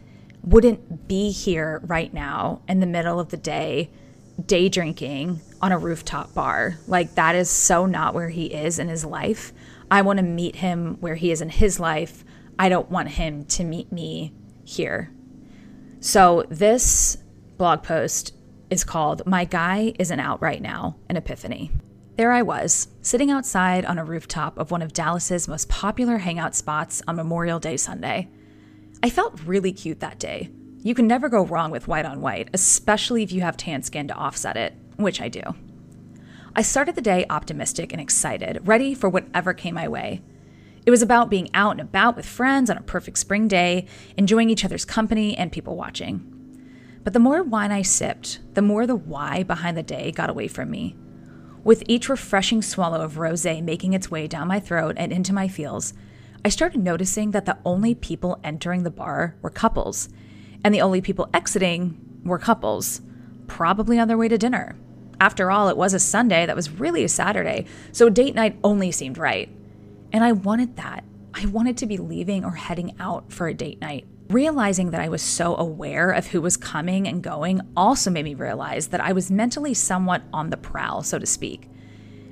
wouldn't 0.43 1.07
be 1.07 1.31
here 1.31 1.81
right 1.83 2.13
now 2.13 2.61
in 2.67 2.79
the 2.79 2.85
middle 2.85 3.19
of 3.19 3.29
the 3.29 3.37
day 3.37 3.89
day 4.45 4.69
drinking 4.69 5.41
on 5.61 5.71
a 5.71 5.77
rooftop 5.77 6.33
bar. 6.33 6.77
Like 6.87 7.15
that 7.15 7.35
is 7.35 7.49
so 7.49 7.85
not 7.85 8.13
where 8.13 8.29
he 8.29 8.45
is 8.45 8.79
in 8.79 8.87
his 8.87 9.03
life. 9.03 9.51
I 9.89 10.01
want 10.01 10.17
to 10.17 10.23
meet 10.23 10.57
him 10.57 10.97
where 10.99 11.15
he 11.15 11.31
is 11.31 11.41
in 11.41 11.49
his 11.49 11.79
life. 11.79 12.23
I 12.59 12.69
don't 12.69 12.91
want 12.91 13.09
him 13.09 13.45
to 13.45 13.63
meet 13.63 13.91
me 13.91 14.33
here. 14.63 15.11
So 15.99 16.45
this 16.49 17.17
blog 17.57 17.83
post 17.83 18.33
is 18.69 18.83
called 18.83 19.25
My 19.25 19.45
Guy 19.45 19.93
Isn't 19.97 20.19
Out 20.19 20.41
Right 20.41 20.61
Now, 20.61 20.97
an 21.09 21.17
Epiphany. 21.17 21.71
There 22.17 22.31
I 22.31 22.41
was, 22.41 22.87
sitting 23.01 23.31
outside 23.31 23.85
on 23.85 23.97
a 23.97 24.03
rooftop 24.03 24.57
of 24.57 24.71
one 24.71 24.81
of 24.81 24.91
Dallas's 24.91 25.47
most 25.47 25.69
popular 25.69 26.17
hangout 26.17 26.55
spots 26.55 27.01
on 27.07 27.15
Memorial 27.15 27.59
Day 27.59 27.77
Sunday. 27.77 28.27
I 29.07 29.09
felt 29.09 29.39
really 29.45 29.71
cute 29.71 30.01
that 30.01 30.19
day. 30.19 30.49
You 30.83 30.93
can 30.93 31.07
never 31.07 31.29
go 31.29 31.45
wrong 31.45 31.71
with 31.71 31.87
white 31.87 32.05
on 32.05 32.19
white, 32.19 32.49
especially 32.53 33.23
if 33.23 33.31
you 33.31 33.39
have 33.39 33.55
tan 33.55 33.81
skin 33.81 34.09
to 34.09 34.13
offset 34.13 34.57
it, 34.57 34.73
which 34.97 35.21
I 35.21 35.29
do. 35.29 35.43
I 36.53 36.61
started 36.61 36.95
the 36.95 37.01
day 37.01 37.25
optimistic 37.29 37.93
and 37.93 38.01
excited, 38.01 38.67
ready 38.67 38.93
for 38.93 39.07
whatever 39.07 39.53
came 39.53 39.75
my 39.75 39.87
way. 39.87 40.21
It 40.85 40.91
was 40.91 41.01
about 41.01 41.29
being 41.29 41.49
out 41.53 41.71
and 41.71 41.79
about 41.79 42.17
with 42.17 42.25
friends 42.25 42.69
on 42.69 42.75
a 42.75 42.81
perfect 42.81 43.17
spring 43.19 43.47
day, 43.47 43.85
enjoying 44.17 44.49
each 44.49 44.65
other's 44.65 44.83
company 44.83 45.37
and 45.37 45.53
people 45.53 45.77
watching. 45.77 46.99
But 47.05 47.13
the 47.13 47.19
more 47.19 47.43
wine 47.43 47.71
I 47.71 47.83
sipped, 47.83 48.39
the 48.55 48.61
more 48.61 48.85
the 48.85 48.97
why 48.97 49.41
behind 49.43 49.77
the 49.77 49.83
day 49.83 50.11
got 50.11 50.29
away 50.29 50.49
from 50.49 50.69
me. 50.69 50.97
With 51.63 51.81
each 51.87 52.09
refreshing 52.09 52.61
swallow 52.61 52.99
of 52.99 53.17
rose 53.17 53.45
making 53.45 53.93
its 53.93 54.11
way 54.11 54.27
down 54.27 54.49
my 54.49 54.59
throat 54.59 54.95
and 54.97 55.13
into 55.13 55.31
my 55.31 55.47
feels, 55.47 55.93
I 56.45 56.49
started 56.49 56.81
noticing 56.81 57.31
that 57.31 57.45
the 57.45 57.57
only 57.65 57.95
people 57.95 58.39
entering 58.43 58.83
the 58.83 58.91
bar 58.91 59.35
were 59.41 59.49
couples, 59.49 60.09
and 60.63 60.73
the 60.73 60.81
only 60.81 61.01
people 61.01 61.29
exiting 61.33 61.99
were 62.23 62.37
couples, 62.37 63.01
probably 63.47 63.99
on 63.99 64.07
their 64.07 64.17
way 64.17 64.27
to 64.27 64.37
dinner. 64.37 64.75
After 65.19 65.49
all, 65.49 65.67
it 65.67 65.77
was 65.77 65.93
a 65.93 65.99
Sunday 65.99 66.45
that 66.45 66.55
was 66.55 66.69
really 66.69 67.03
a 67.03 67.09
Saturday, 67.09 67.65
so 67.91 68.09
date 68.09 68.35
night 68.35 68.57
only 68.63 68.91
seemed 68.91 69.17
right. 69.17 69.49
And 70.13 70.23
I 70.23 70.31
wanted 70.31 70.75
that. 70.77 71.03
I 71.33 71.45
wanted 71.47 71.77
to 71.77 71.85
be 71.85 71.97
leaving 71.97 72.45
or 72.45 72.51
heading 72.51 72.95
out 72.99 73.31
for 73.31 73.47
a 73.47 73.53
date 73.53 73.81
night. 73.81 74.05
Realizing 74.29 74.91
that 74.91 75.01
I 75.01 75.09
was 75.09 75.21
so 75.21 75.55
aware 75.55 76.11
of 76.11 76.27
who 76.27 76.41
was 76.41 76.57
coming 76.57 77.07
and 77.07 77.23
going 77.23 77.61
also 77.75 78.11
made 78.11 78.25
me 78.25 78.35
realize 78.35 78.87
that 78.87 79.01
I 79.01 79.13
was 79.13 79.31
mentally 79.31 79.73
somewhat 79.73 80.23
on 80.33 80.49
the 80.49 80.57
prowl, 80.57 81.01
so 81.01 81.17
to 81.17 81.25
speak. 81.25 81.69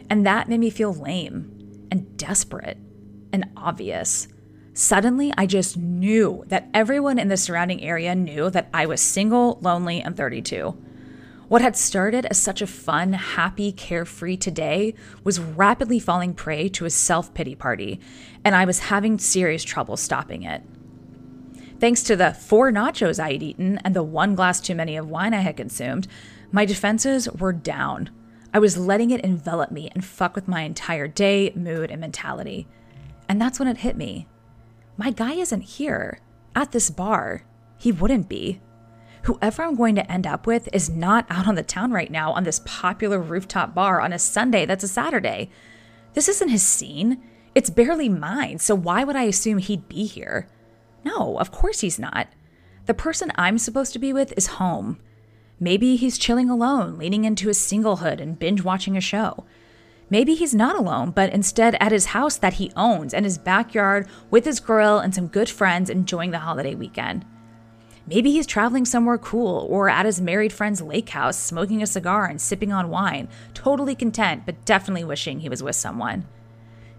And 0.10 0.26
that 0.26 0.48
made 0.48 0.60
me 0.60 0.70
feel 0.70 0.94
lame 0.94 1.88
and 1.92 2.18
desperate 2.18 2.78
and 3.36 3.52
obvious. 3.56 4.28
Suddenly, 4.74 5.32
I 5.38 5.46
just 5.46 5.78
knew 5.78 6.44
that 6.48 6.68
everyone 6.74 7.20
in 7.20 7.28
the 7.28 7.38
surrounding 7.38 7.84
area 7.84 8.16
knew 8.16 8.50
that 8.50 8.70
I 8.74 8.88
was 8.88 9.00
single, 9.00 9.60
lonely, 9.62 10.02
and 10.02 10.18
32. 10.18 10.76
What 11.48 11.62
had 11.62 11.78
started 11.78 12.26
as 12.26 12.40
such 12.40 12.62
a 12.62 12.68
fun, 12.68 13.14
happy, 13.14 13.72
carefree 13.72 14.38
today 14.38 14.96
was 15.24 15.40
rapidly 15.40 16.00
falling 16.00 16.34
prey 16.34 16.70
to 16.70 16.86
a 16.86 16.90
self 16.90 17.34
pity 17.36 17.54
party, 17.54 18.00
and 18.44 18.56
I 18.56 18.66
was 18.66 18.80
having 18.80 19.20
serious 19.20 19.64
trouble 19.64 19.96
stopping 19.96 20.42
it. 20.42 20.64
Thanks 21.80 22.02
to 22.04 22.16
the 22.16 22.34
four 22.34 22.72
nachos 22.72 23.20
I 23.20 23.34
had 23.34 23.44
eaten 23.44 23.78
and 23.84 23.96
the 23.96 24.02
one 24.02 24.34
glass 24.34 24.60
too 24.60 24.74
many 24.74 24.98
of 24.98 25.10
wine 25.10 25.34
I 25.34 25.42
had 25.42 25.56
consumed, 25.56 26.08
my 26.52 26.66
defenses 26.66 27.30
were 27.30 27.54
down. 27.54 28.10
I 28.54 28.60
was 28.60 28.78
letting 28.78 29.12
it 29.12 29.22
envelop 29.22 29.70
me 29.72 29.90
and 29.94 30.04
fuck 30.04 30.34
with 30.36 30.48
my 30.48 30.62
entire 30.62 31.08
day, 31.08 31.52
mood, 31.56 31.92
and 31.92 32.02
mentality. 32.02 32.68
And 33.28 33.42
that's 33.42 33.60
when 33.60 33.68
it 33.68 33.78
hit 33.78 33.98
me. 33.98 34.28
My 34.98 35.12
guy 35.12 35.34
isn't 35.34 35.62
here 35.62 36.20
at 36.56 36.72
this 36.72 36.90
bar. 36.90 37.44
He 37.78 37.92
wouldn't 37.92 38.30
be. 38.30 38.62
Whoever 39.24 39.64
I'm 39.64 39.76
going 39.76 39.96
to 39.96 40.12
end 40.12 40.28
up 40.28 40.46
with 40.46 40.70
is 40.72 40.90
not 40.90 41.26
out 41.30 41.48
on 41.48 41.56
the 41.56 41.64
town 41.64 41.92
right 41.92 42.12
now 42.12 42.32
on 42.32 42.44
this 42.44 42.62
popular 42.64 43.20
rooftop 43.20 43.74
bar 43.74 44.00
on 44.00 44.14
a 44.14 44.20
Sunday 44.20 44.66
that's 44.66 44.84
a 44.84 44.88
Saturday. 44.88 45.50
This 46.14 46.30
isn't 46.30 46.50
his 46.50 46.64
scene. 46.64 47.24
It's 47.56 47.70
barely 47.70 48.08
mine, 48.08 48.60
so 48.60 48.76
why 48.76 49.04
would 49.04 49.16
I 49.16 49.24
assume 49.24 49.58
he'd 49.58 49.90
be 49.90 50.06
here? 50.06 50.48
No, 51.04 51.38
of 51.40 51.52
course 51.52 51.82
he's 51.82 51.98
not. 51.98 52.28
The 52.86 52.94
person 52.94 53.32
I'm 53.36 53.58
supposed 53.58 53.94
to 53.94 54.00
be 54.00 54.14
with 54.14 54.34
is 54.38 54.48
home. 54.48 55.00
Maybe 55.60 55.96
he's 55.96 56.18
chilling 56.18 56.50
alone, 56.50 56.98
leaning 56.98 57.26
into 57.26 57.48
his 57.48 57.58
singlehood 57.58 58.22
and 58.22 58.38
binge 58.38 58.64
watching 58.64 58.96
a 58.96 59.02
show. 59.02 59.46
Maybe 60.10 60.36
he's 60.36 60.54
not 60.54 60.76
alone, 60.76 61.12
but 61.12 61.34
instead 61.34 61.76
at 61.80 61.92
his 61.92 62.08
house 62.08 62.38
that 62.38 62.56
he 62.56 62.72
owns 62.76 63.14
and 63.14 63.26
his 63.26 63.38
backyard 63.38 64.08
with 64.30 64.46
his 64.46 64.60
grill 64.60 65.00
and 65.00 65.16
some 65.16 65.28
good 65.28 65.50
friends 65.50 65.90
enjoying 65.90 66.32
the 66.32 66.40
holiday 66.40 66.76
weekend. 66.76 67.26
Maybe 68.08 68.32
he's 68.32 68.46
traveling 68.46 68.86
somewhere 68.86 69.18
cool 69.18 69.66
or 69.70 69.90
at 69.90 70.06
his 70.06 70.22
married 70.22 70.54
friend's 70.54 70.82
lake 70.82 71.10
house, 71.10 71.38
smoking 71.38 71.82
a 71.82 71.88
cigar 71.88 72.26
and 72.26 72.40
sipping 72.40 72.72
on 72.72 72.90
wine, 72.90 73.28
totally 73.56 73.96
content, 73.96 74.44
but 74.46 74.64
definitely 74.64 75.04
wishing 75.04 75.40
he 75.40 75.50
was 75.50 75.64
with 75.64 75.76
someone. 75.76 76.28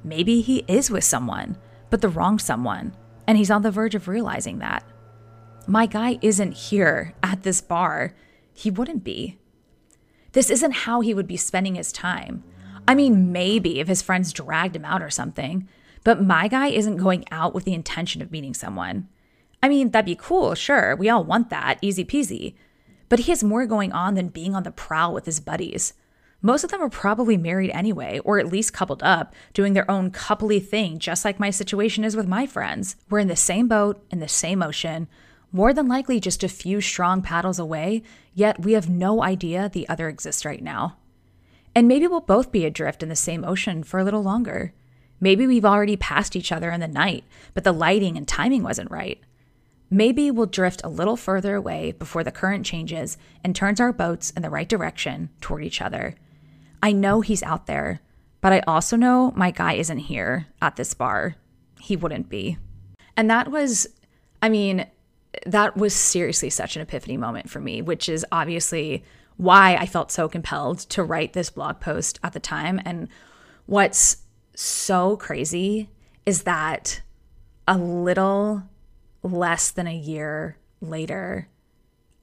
Maybe 0.02 0.40
he 0.40 0.64
is 0.66 0.90
with 0.90 1.04
someone, 1.04 1.56
but 1.90 2.00
the 2.00 2.08
wrong 2.08 2.40
someone 2.40 2.92
and 3.26 3.36
he's 3.36 3.50
on 3.50 3.62
the 3.62 3.70
verge 3.70 3.94
of 3.94 4.08
realizing 4.08 4.58
that. 4.58 4.84
My 5.66 5.86
guy 5.86 6.18
isn't 6.22 6.52
here 6.52 7.14
at 7.22 7.42
this 7.42 7.60
bar. 7.60 8.14
He 8.54 8.70
wouldn't 8.70 9.02
be. 9.04 9.38
This 10.32 10.50
isn't 10.50 10.72
how 10.72 11.00
he 11.00 11.14
would 11.14 11.26
be 11.26 11.36
spending 11.36 11.74
his 11.74 11.92
time. 11.92 12.44
I 12.88 12.94
mean, 12.94 13.32
maybe 13.32 13.80
if 13.80 13.88
his 13.88 14.02
friends 14.02 14.32
dragged 14.32 14.76
him 14.76 14.84
out 14.84 15.02
or 15.02 15.10
something, 15.10 15.68
but 16.04 16.22
my 16.22 16.46
guy 16.48 16.68
isn't 16.68 16.98
going 16.98 17.24
out 17.30 17.54
with 17.54 17.64
the 17.64 17.74
intention 17.74 18.22
of 18.22 18.30
meeting 18.30 18.54
someone. 18.54 19.08
I 19.62 19.68
mean, 19.68 19.90
that'd 19.90 20.06
be 20.06 20.14
cool, 20.14 20.54
sure. 20.54 20.94
We 20.94 21.08
all 21.08 21.24
want 21.24 21.50
that, 21.50 21.78
easy 21.82 22.04
peasy. 22.04 22.54
But 23.08 23.20
he 23.20 23.32
has 23.32 23.42
more 23.42 23.66
going 23.66 23.92
on 23.92 24.14
than 24.14 24.28
being 24.28 24.54
on 24.54 24.62
the 24.62 24.70
prowl 24.70 25.12
with 25.12 25.26
his 25.26 25.40
buddies. 25.40 25.94
Most 26.42 26.62
of 26.62 26.70
them 26.70 26.82
are 26.82 26.90
probably 26.90 27.36
married 27.36 27.70
anyway, 27.70 28.20
or 28.24 28.38
at 28.38 28.52
least 28.52 28.72
coupled 28.72 29.02
up, 29.02 29.34
doing 29.52 29.72
their 29.72 29.90
own 29.90 30.10
coupley 30.10 30.64
thing, 30.64 30.98
just 30.98 31.24
like 31.24 31.40
my 31.40 31.50
situation 31.50 32.04
is 32.04 32.14
with 32.14 32.28
my 32.28 32.46
friends. 32.46 32.94
We're 33.10 33.18
in 33.20 33.28
the 33.28 33.36
same 33.36 33.66
boat, 33.66 34.04
in 34.10 34.20
the 34.20 34.28
same 34.28 34.62
ocean, 34.62 35.08
more 35.50 35.72
than 35.72 35.88
likely 35.88 36.20
just 36.20 36.44
a 36.44 36.48
few 36.48 36.80
strong 36.80 37.22
paddles 37.22 37.58
away, 37.58 38.02
yet 38.34 38.62
we 38.62 38.74
have 38.74 38.88
no 38.88 39.22
idea 39.22 39.68
the 39.68 39.88
other 39.88 40.08
exists 40.08 40.44
right 40.44 40.62
now. 40.62 40.98
And 41.76 41.86
maybe 41.86 42.06
we'll 42.06 42.22
both 42.22 42.50
be 42.50 42.64
adrift 42.64 43.02
in 43.02 43.10
the 43.10 43.14
same 43.14 43.44
ocean 43.44 43.84
for 43.84 44.00
a 44.00 44.04
little 44.04 44.22
longer. 44.22 44.72
Maybe 45.20 45.46
we've 45.46 45.66
already 45.66 45.94
passed 45.94 46.34
each 46.34 46.50
other 46.50 46.70
in 46.70 46.80
the 46.80 46.88
night, 46.88 47.24
but 47.52 47.64
the 47.64 47.72
lighting 47.72 48.16
and 48.16 48.26
timing 48.26 48.62
wasn't 48.62 48.90
right. 48.90 49.20
Maybe 49.90 50.30
we'll 50.30 50.46
drift 50.46 50.80
a 50.82 50.88
little 50.88 51.18
further 51.18 51.54
away 51.54 51.92
before 51.92 52.24
the 52.24 52.32
current 52.32 52.64
changes 52.64 53.18
and 53.44 53.54
turns 53.54 53.78
our 53.78 53.92
boats 53.92 54.30
in 54.30 54.40
the 54.40 54.48
right 54.48 54.66
direction 54.66 55.28
toward 55.42 55.64
each 55.64 55.82
other. 55.82 56.14
I 56.82 56.92
know 56.92 57.20
he's 57.20 57.42
out 57.42 57.66
there, 57.66 58.00
but 58.40 58.54
I 58.54 58.60
also 58.60 58.96
know 58.96 59.34
my 59.36 59.50
guy 59.50 59.74
isn't 59.74 59.98
here 59.98 60.46
at 60.62 60.76
this 60.76 60.94
bar. 60.94 61.36
He 61.78 61.94
wouldn't 61.94 62.30
be. 62.30 62.56
And 63.18 63.28
that 63.28 63.50
was, 63.50 63.86
I 64.40 64.48
mean, 64.48 64.86
that 65.44 65.76
was 65.76 65.94
seriously 65.94 66.48
such 66.48 66.74
an 66.76 66.80
epiphany 66.80 67.18
moment 67.18 67.50
for 67.50 67.60
me, 67.60 67.82
which 67.82 68.08
is 68.08 68.24
obviously 68.32 69.04
why 69.36 69.76
I 69.76 69.86
felt 69.86 70.10
so 70.10 70.28
compelled 70.28 70.78
to 70.80 71.02
write 71.02 71.32
this 71.32 71.50
blog 71.50 71.80
post 71.80 72.18
at 72.22 72.32
the 72.32 72.40
time. 72.40 72.80
And 72.84 73.08
what's 73.66 74.18
so 74.54 75.16
crazy 75.16 75.90
is 76.24 76.44
that 76.44 77.02
a 77.68 77.76
little 77.76 78.62
less 79.22 79.70
than 79.70 79.86
a 79.86 79.96
year 79.96 80.56
later, 80.80 81.48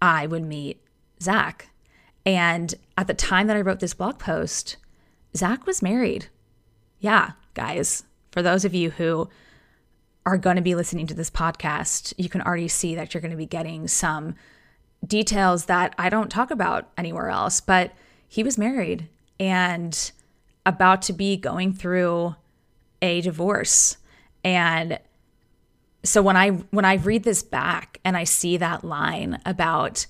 I 0.02 0.28
would 0.28 0.43
meet 0.43 0.82
Zach. 1.21 1.69
And 2.26 2.73
at 2.97 3.08
the 3.08 3.13
time 3.13 3.47
that 3.47 3.58
I 3.58 3.62
wrote 3.62 3.80
this 3.80 3.93
blog 3.93 4.17
post, 4.17 4.78
Zach 5.36 5.65
was 5.65 5.82
married. 5.82 6.28
Yeah, 6.99 7.32
guys, 7.54 8.04
for 8.32 8.41
those 8.41 8.65
of 8.65 8.73
you 8.73 8.91
who 8.91 9.30
are 10.26 10.38
going 10.38 10.56
to 10.56 10.62
be 10.62 10.76
listening 10.76 11.08
to 11.08 11.13
this 11.13 11.30
podcast, 11.30 12.13
you 12.17 12.30
can 12.30 12.41
already 12.41 12.69
see 12.69 12.95
that 12.95 13.13
you're 13.13 13.21
going 13.21 13.32
to 13.32 13.38
be 13.38 13.45
getting 13.45 13.88
some 13.88 14.36
details 15.06 15.66
that 15.66 15.94
I 15.98 16.10
don't 16.10 16.30
talk 16.30 16.52
about 16.52 16.89
anywhere 16.98 17.30
else. 17.30 17.60
But 17.60 17.92
he 18.28 18.44
was 18.44 18.58
married 18.58 19.10
and 19.39 20.12
about 20.66 21.02
to 21.04 21.13
be 21.13 21.38
going 21.38 21.74
through 21.74 22.36
a 23.02 23.22
divorce. 23.22 23.98
And 24.44 25.00
so 26.04 26.22
when 26.22 26.36
I 26.36 26.50
when 26.50 26.86
I 26.86 26.96
read 26.96 27.24
this 27.24 27.44
back 27.44 28.00
and 28.04 28.18
I 28.18 28.24
see 28.24 28.58
that 28.58 28.84
line 28.84 29.39
about 29.46 30.06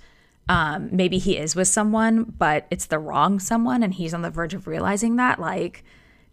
um, 0.49 0.89
maybe 0.91 1.19
he 1.19 1.37
is 1.37 1.55
with 1.55 1.67
someone, 1.67 2.23
but 2.23 2.67
it's 2.69 2.87
the 2.87 2.99
wrong 2.99 3.39
someone 3.39 3.81
and 3.81 3.93
he's 3.93 4.13
on 4.13 4.23
the 4.23 4.29
verge 4.29 4.53
of 4.53 4.67
realizing 4.67 5.15
that, 5.15 5.39
like, 5.39 5.83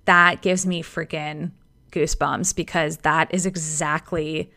that 0.04 0.42
gives 0.42 0.66
me 0.66 0.82
freaking 0.82 1.52
goosebumps 1.92 2.54
because 2.54 2.98
that 2.98 3.32
is 3.32 3.46
exactly 3.46 4.50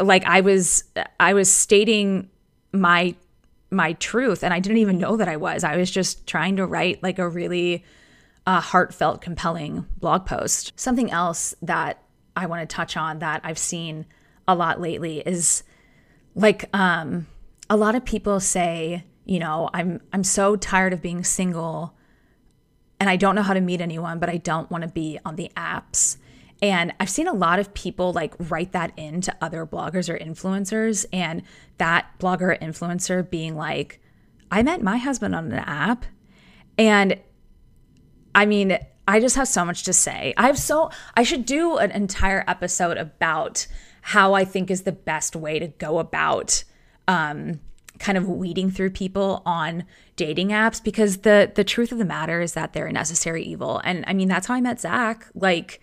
like 0.00 0.24
I 0.24 0.40
was 0.40 0.84
I 1.20 1.34
was 1.34 1.50
stating 1.50 2.30
my 2.72 3.14
my 3.70 3.94
truth 3.94 4.44
and 4.44 4.52
I 4.52 4.60
didn't 4.60 4.78
even 4.78 4.98
know 4.98 5.16
that 5.16 5.28
I 5.28 5.36
was. 5.36 5.64
I 5.64 5.76
was 5.76 5.90
just 5.90 6.26
trying 6.26 6.56
to 6.56 6.66
write 6.66 7.02
like 7.02 7.18
a 7.18 7.28
really 7.28 7.84
uh, 8.46 8.60
heartfelt, 8.60 9.20
compelling 9.20 9.86
blog 9.98 10.26
post. 10.26 10.72
Something 10.76 11.10
else 11.10 11.54
that 11.62 12.02
I 12.36 12.46
want 12.46 12.68
to 12.68 12.74
touch 12.74 12.96
on 12.96 13.20
that 13.20 13.40
I've 13.44 13.58
seen 13.58 14.06
a 14.46 14.54
lot 14.54 14.80
lately 14.80 15.20
is 15.20 15.62
like 16.34 16.68
um, 16.74 17.26
a 17.70 17.76
lot 17.76 17.94
of 17.94 18.04
people 18.04 18.40
say, 18.40 19.04
you 19.24 19.38
know, 19.38 19.70
I'm 19.72 20.00
I'm 20.12 20.24
so 20.24 20.56
tired 20.56 20.92
of 20.92 21.00
being 21.00 21.24
single 21.24 21.94
and 22.98 23.10
I 23.10 23.16
don't 23.16 23.34
know 23.34 23.42
how 23.42 23.54
to 23.54 23.60
meet 23.60 23.80
anyone, 23.80 24.18
but 24.18 24.28
I 24.28 24.36
don't 24.36 24.70
want 24.70 24.82
to 24.82 24.88
be 24.88 25.18
on 25.24 25.36
the 25.36 25.50
apps. 25.56 26.16
And 26.62 26.94
I've 27.00 27.10
seen 27.10 27.26
a 27.26 27.32
lot 27.32 27.58
of 27.58 27.74
people 27.74 28.12
like 28.12 28.34
write 28.38 28.72
that 28.72 28.92
into 28.96 29.36
other 29.40 29.66
bloggers 29.66 30.08
or 30.08 30.16
influencers, 30.16 31.04
and 31.12 31.42
that 31.78 32.06
blogger 32.20 32.54
or 32.54 32.56
influencer 32.56 33.28
being 33.28 33.56
like, 33.56 34.00
I 34.50 34.62
met 34.62 34.80
my 34.80 34.96
husband 34.96 35.34
on 35.34 35.50
an 35.50 35.58
app. 35.58 36.06
And 36.78 37.18
I 38.34 38.46
mean, 38.46 38.78
I 39.08 39.18
just 39.18 39.36
have 39.36 39.48
so 39.48 39.64
much 39.64 39.82
to 39.84 39.92
say. 39.92 40.32
I 40.36 40.46
have 40.46 40.58
so, 40.58 40.90
I 41.16 41.24
should 41.24 41.44
do 41.44 41.78
an 41.78 41.90
entire 41.90 42.44
episode 42.46 42.96
about 42.96 43.66
how 44.02 44.34
I 44.34 44.44
think 44.44 44.70
is 44.70 44.82
the 44.82 44.92
best 44.92 45.34
way 45.34 45.58
to 45.58 45.68
go 45.68 45.98
about 45.98 46.64
um, 47.08 47.60
kind 47.98 48.16
of 48.16 48.28
weeding 48.28 48.70
through 48.70 48.90
people 48.90 49.42
on 49.44 49.84
dating 50.16 50.48
apps 50.48 50.82
because 50.82 51.18
the 51.18 51.50
the 51.54 51.64
truth 51.64 51.92
of 51.92 51.98
the 51.98 52.04
matter 52.04 52.40
is 52.40 52.54
that 52.54 52.72
they're 52.72 52.86
a 52.86 52.92
necessary 52.92 53.42
evil. 53.42 53.80
And 53.84 54.04
I 54.06 54.12
mean, 54.12 54.28
that's 54.28 54.46
how 54.46 54.54
I 54.54 54.60
met 54.60 54.80
Zach. 54.80 55.26
Like, 55.34 55.80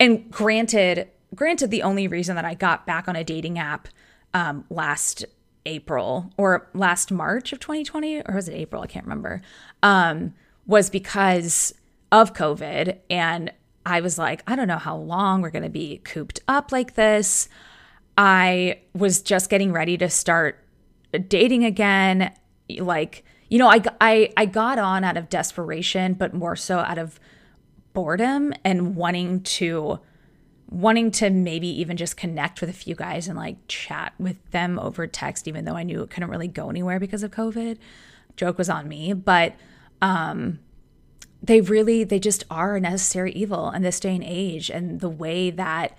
and 0.00 0.30
granted, 0.30 1.08
granted, 1.34 1.70
the 1.70 1.82
only 1.82 2.08
reason 2.08 2.36
that 2.36 2.44
I 2.44 2.54
got 2.54 2.86
back 2.86 3.08
on 3.08 3.16
a 3.16 3.24
dating 3.24 3.58
app 3.58 3.88
um, 4.34 4.64
last 4.70 5.24
April 5.66 6.32
or 6.36 6.68
last 6.74 7.10
March 7.10 7.52
of 7.52 7.60
2020, 7.60 8.22
or 8.22 8.34
was 8.34 8.48
it 8.48 8.54
April? 8.54 8.82
I 8.82 8.86
can't 8.86 9.04
remember. 9.04 9.42
Um, 9.82 10.34
was 10.66 10.90
because 10.90 11.74
of 12.12 12.34
COVID. 12.34 12.98
And 13.10 13.52
I 13.84 14.00
was 14.00 14.18
like, 14.18 14.42
I 14.46 14.56
don't 14.56 14.68
know 14.68 14.78
how 14.78 14.96
long 14.96 15.40
we're 15.40 15.50
going 15.50 15.62
to 15.62 15.68
be 15.68 15.98
cooped 15.98 16.40
up 16.46 16.72
like 16.72 16.94
this. 16.94 17.48
I 18.16 18.80
was 18.94 19.22
just 19.22 19.50
getting 19.50 19.72
ready 19.72 19.96
to 19.98 20.10
start 20.10 20.64
dating 21.28 21.64
again. 21.64 22.32
Like, 22.78 23.24
you 23.48 23.58
know, 23.58 23.68
I, 23.68 23.82
I, 24.00 24.32
I 24.36 24.46
got 24.46 24.78
on 24.78 25.04
out 25.04 25.16
of 25.16 25.28
desperation, 25.28 26.14
but 26.14 26.34
more 26.34 26.56
so 26.56 26.78
out 26.78 26.98
of 26.98 27.18
boredom 27.98 28.54
and 28.64 28.94
wanting 28.94 29.40
to 29.42 29.98
wanting 30.70 31.10
to 31.10 31.30
maybe 31.30 31.66
even 31.66 31.96
just 31.96 32.16
connect 32.16 32.60
with 32.60 32.70
a 32.70 32.72
few 32.72 32.94
guys 32.94 33.26
and 33.26 33.36
like 33.36 33.56
chat 33.66 34.12
with 34.20 34.36
them 34.52 34.78
over 34.78 35.04
text 35.08 35.48
even 35.48 35.64
though 35.64 35.74
I 35.74 35.82
knew 35.82 36.02
it 36.02 36.10
couldn't 36.10 36.30
really 36.30 36.46
go 36.46 36.70
anywhere 36.70 37.00
because 37.00 37.24
of 37.24 37.32
COVID. 37.32 37.76
Joke 38.36 38.56
was 38.56 38.70
on 38.70 38.86
me, 38.86 39.14
but 39.14 39.56
um 40.00 40.60
they 41.42 41.60
really 41.60 42.04
they 42.04 42.20
just 42.20 42.44
are 42.48 42.76
a 42.76 42.80
necessary 42.80 43.32
evil 43.32 43.72
in 43.72 43.82
this 43.82 43.98
day 43.98 44.14
and 44.14 44.22
age 44.24 44.70
and 44.70 45.00
the 45.00 45.10
way 45.10 45.50
that 45.50 45.98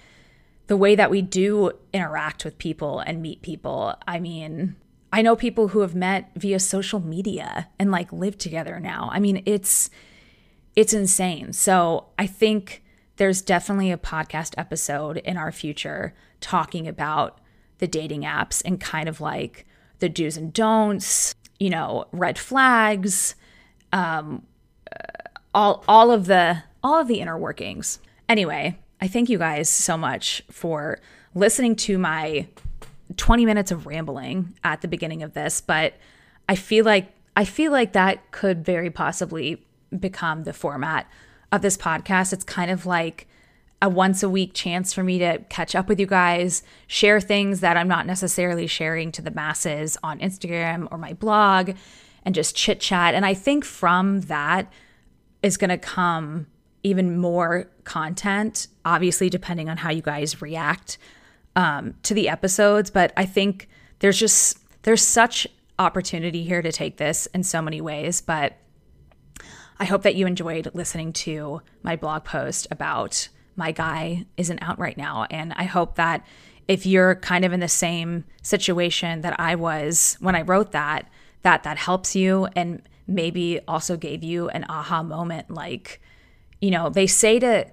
the 0.68 0.78
way 0.78 0.96
that 0.96 1.12
we 1.12 1.22
do 1.22 1.74
interact 1.92 2.46
with 2.46 2.58
people 2.60 3.02
and 3.02 3.22
meet 3.22 3.42
people. 3.42 3.94
I 4.08 4.22
mean, 4.22 4.78
I 5.12 5.22
know 5.22 5.36
people 5.36 5.68
who 5.70 5.82
have 5.82 5.96
met 5.96 6.32
via 6.38 6.62
social 6.62 7.02
media 7.02 7.68
and 7.78 7.92
like 7.92 8.14
live 8.14 8.38
together 8.38 8.80
now. 8.80 9.10
I 9.12 9.20
mean, 9.20 9.44
it's 9.46 9.90
it's 10.80 10.94
insane. 10.94 11.52
So 11.52 12.06
I 12.18 12.26
think 12.26 12.82
there's 13.18 13.42
definitely 13.42 13.92
a 13.92 13.98
podcast 13.98 14.54
episode 14.58 15.18
in 15.18 15.36
our 15.36 15.52
future 15.52 16.14
talking 16.40 16.88
about 16.88 17.42
the 17.80 17.88
dating 17.88 18.22
apps 18.22 18.62
and 18.64 18.80
kind 18.80 19.10
of 19.10 19.20
like 19.20 19.66
the 20.00 20.08
do's 20.08 20.38
and 20.38 20.54
don'ts, 20.54 21.36
you 21.60 21.70
know, 21.70 22.06
red 22.14 22.40
flags, 22.40 23.36
um, 23.92 24.46
all 25.54 25.84
all 25.86 26.12
of 26.12 26.28
the 26.28 26.64
all 26.82 27.02
of 27.02 27.10
the 27.10 27.20
inner 27.20 27.38
workings. 27.38 28.00
Anyway, 28.30 28.80
I 29.02 29.10
thank 29.10 29.28
you 29.28 29.38
guys 29.38 29.68
so 29.68 29.98
much 29.98 30.42
for 30.50 31.02
listening 31.36 31.76
to 31.76 31.98
my 31.98 32.48
20 33.18 33.46
minutes 33.46 33.72
of 33.72 33.86
rambling 33.86 34.54
at 34.64 34.80
the 34.80 34.88
beginning 34.88 35.24
of 35.24 35.34
this, 35.34 35.60
but 35.60 35.96
I 36.48 36.56
feel 36.56 36.86
like 36.86 37.12
I 37.36 37.44
feel 37.44 37.74
like 37.74 37.92
that 37.92 38.32
could 38.32 38.64
very 38.64 38.90
possibly 38.90 39.66
become 39.98 40.44
the 40.44 40.54
format 40.54 41.10
of 41.52 41.62
this 41.62 41.78
podcast. 41.78 42.34
It's 42.34 42.44
kind 42.44 42.70
of 42.70 42.86
like 42.86 43.28
a 43.82 43.90
once 43.90 44.24
a 44.24 44.30
week 44.30 44.54
chance 44.54 44.94
for 44.94 45.04
me 45.04 45.20
to 45.20 45.40
catch 45.50 45.74
up 45.74 45.88
with 45.88 46.00
you 46.00 46.06
guys, 46.06 46.64
share 46.88 47.22
things 47.22 47.62
that 47.62 47.78
I'm 47.78 47.88
not 47.88 48.06
necessarily 48.06 48.68
sharing 48.68 49.12
to 49.14 49.22
the 49.22 49.32
masses 49.32 49.98
on 50.04 50.20
Instagram 50.20 50.88
or 50.92 50.98
my 50.98 51.14
blog, 51.14 51.72
and 52.24 52.36
just 52.36 52.56
chit 52.56 52.80
chat. 52.80 53.14
And 53.14 53.26
I 53.26 53.34
think 53.34 53.64
from 53.64 54.22
that 54.22 54.72
is 55.42 55.56
going 55.56 55.70
to 55.70 55.78
come 55.78 56.48
even 56.84 57.18
more 57.18 57.70
content, 57.86 58.68
obviously, 58.84 59.30
depending 59.30 59.70
on 59.70 59.78
how 59.78 59.92
you 59.92 60.02
guys 60.02 60.42
react 60.42 60.98
um, 61.56 61.96
to 62.04 62.14
the 62.14 62.28
episodes. 62.28 62.92
But 62.92 63.14
I 63.16 63.26
think 63.26 63.70
there's 64.00 64.20
just, 64.20 64.60
there's 64.84 65.06
such 65.06 65.48
opportunity 65.78 66.44
here 66.44 66.62
to 66.62 66.72
take 66.72 66.98
this 66.98 67.28
in 67.28 67.44
so 67.44 67.62
many 67.62 67.80
ways. 67.80 68.20
But 68.20 68.58
I 69.80 69.86
hope 69.86 70.04
that 70.04 70.16
you 70.16 70.28
enjoyed 70.28 70.70
listening 70.74 71.14
to 71.14 71.62
my 71.84 71.96
blog 71.96 72.26
post 72.26 72.68
about 72.70 73.30
my 73.56 73.72
guy 73.72 74.26
isn't 74.38 74.62
out 74.62 74.80
right 74.80 74.98
now. 74.98 75.26
And 75.30 75.54
I 75.56 75.64
hope 75.64 75.96
that 75.96 76.26
if 76.68 76.86
you're 76.86 77.16
kind 77.16 77.46
of 77.46 77.54
in 77.54 77.60
the 77.60 77.68
same 77.68 78.26
situation 78.42 79.22
that 79.22 79.40
I 79.40 79.56
was 79.56 80.18
when 80.20 80.36
I 80.36 80.42
wrote 80.42 80.72
that, 80.72 81.10
that 81.42 81.64
that 81.64 81.78
helps 81.78 82.16
you 82.16 82.48
and 82.56 82.82
maybe 83.08 83.60
also 83.68 83.98
gave 83.98 84.24
you 84.24 84.50
an 84.50 84.66
aha 84.70 85.02
moment. 85.04 85.50
Like 85.50 86.02
you 86.62 86.72
know 86.72 86.90
they 86.90 87.08
say 87.08 87.40
to 87.40 87.66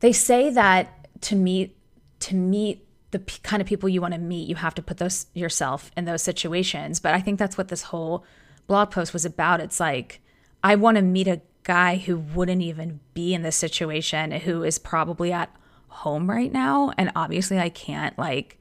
they 0.00 0.12
say 0.12 0.50
that 0.50 1.08
to 1.22 1.36
meet 1.36 1.76
to 2.20 2.34
meet 2.34 2.86
the 3.10 3.18
p- 3.18 3.40
kind 3.42 3.60
of 3.60 3.66
people 3.66 3.88
you 3.88 4.00
want 4.00 4.14
to 4.14 4.20
meet 4.20 4.48
you 4.48 4.54
have 4.54 4.74
to 4.74 4.82
put 4.82 4.98
those 4.98 5.26
yourself 5.34 5.90
in 5.96 6.04
those 6.04 6.22
situations. 6.22 7.00
But 7.00 7.14
i 7.14 7.20
think 7.20 7.38
that's 7.38 7.58
what 7.58 7.68
this 7.68 7.84
whole 7.84 8.24
blog 8.66 8.90
post 8.90 9.12
was 9.12 9.24
about. 9.24 9.60
It's 9.60 9.80
like 9.80 10.20
I 10.62 10.74
want 10.74 10.96
to 10.96 11.02
meet 11.02 11.28
a 11.28 11.40
guy 11.62 11.96
who 11.96 12.18
wouldn't 12.18 12.62
even 12.62 13.00
be 13.14 13.34
in 13.34 13.42
this 13.42 13.56
situation, 13.56 14.30
who 14.32 14.62
is 14.62 14.78
probably 14.78 15.32
at 15.32 15.54
home 15.88 16.30
right 16.30 16.52
now. 16.52 16.92
And 16.96 17.12
obviously, 17.14 17.58
I 17.58 17.68
can't 17.68 18.18
like 18.18 18.58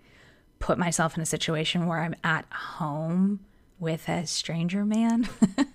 put 0.59 0.77
myself 0.77 1.15
in 1.15 1.23
a 1.23 1.25
situation 1.25 1.88
where 1.88 1.99
I'm 1.99 2.15
at 2.23 2.45
home 2.51 3.39
with 3.79 4.09
a 4.09 4.27
stranger 4.27 4.85
man. 4.85 5.27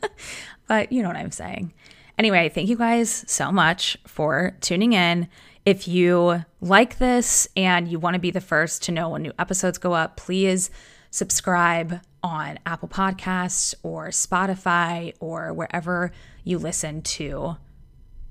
but 0.66 0.92
you 0.92 1.02
know 1.02 1.08
what 1.08 1.16
I'm 1.16 1.32
saying. 1.32 1.72
Anyway, 2.18 2.48
thank 2.48 2.68
you 2.68 2.76
guys 2.76 3.24
so 3.26 3.50
much 3.50 3.96
for 4.06 4.56
tuning 4.60 4.92
in. 4.92 5.28
If 5.66 5.88
you 5.88 6.44
like 6.60 6.98
this 6.98 7.48
and 7.56 7.88
you 7.88 7.98
want 7.98 8.14
to 8.14 8.20
be 8.20 8.30
the 8.30 8.40
first 8.40 8.82
to 8.84 8.92
know 8.92 9.08
when 9.08 9.22
new 9.22 9.32
episodes 9.38 9.78
go 9.78 9.94
up, 9.94 10.16
please 10.16 10.70
subscribe 11.10 12.00
on 12.24 12.58
Apple 12.64 12.88
Podcasts 12.88 13.74
or 13.82 14.08
Spotify 14.08 15.14
or 15.20 15.52
wherever 15.52 16.10
you 16.42 16.58
listen 16.58 17.02
to 17.02 17.56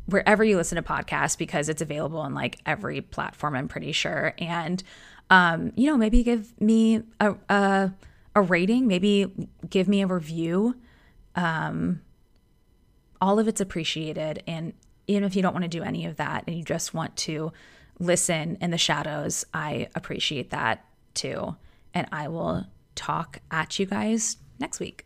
wherever 0.08 0.44
you 0.44 0.58
listen 0.58 0.76
to 0.76 0.82
podcasts 0.82 1.38
because 1.38 1.70
it's 1.70 1.82
available 1.82 2.20
on 2.20 2.34
like 2.34 2.60
every 2.66 3.00
platform 3.00 3.56
I'm 3.56 3.70
pretty 3.70 3.92
sure. 3.92 4.34
And 4.40 4.84
um 5.30 5.72
you 5.76 5.90
know 5.90 5.96
maybe 5.96 6.24
give 6.24 6.60
me 6.60 7.04
a 7.20 7.36
a, 7.48 7.94
a 8.36 8.42
rating 8.42 8.88
maybe 8.88 9.32
give 9.70 9.88
me 9.88 10.02
a 10.02 10.08
review. 10.08 10.76
Um 11.36 12.02
all 13.22 13.40
of 13.40 13.48
it's 13.48 13.62
appreciated. 13.62 14.44
And 14.48 14.74
even 15.08 15.24
if 15.24 15.36
you 15.36 15.42
don't 15.42 15.54
want 15.54 15.64
to 15.64 15.70
do 15.70 15.84
any 15.84 16.06
of 16.06 16.18
that 16.18 16.44
and 16.48 16.58
you 16.58 16.64
just 16.64 16.94
want 16.94 17.16
to 17.18 17.54
listen 18.00 18.58
in 18.60 18.72
the 18.72 18.78
shadows 18.78 19.46
I 19.54 19.88
appreciate 19.94 20.50
that 20.50 20.84
too. 21.14 21.56
And 21.94 22.08
I 22.12 22.28
will 22.28 22.66
talk 22.96 23.40
at 23.52 23.80
you 23.80 23.86
guys 23.86 24.38
next 24.60 24.80
week. 24.80 25.06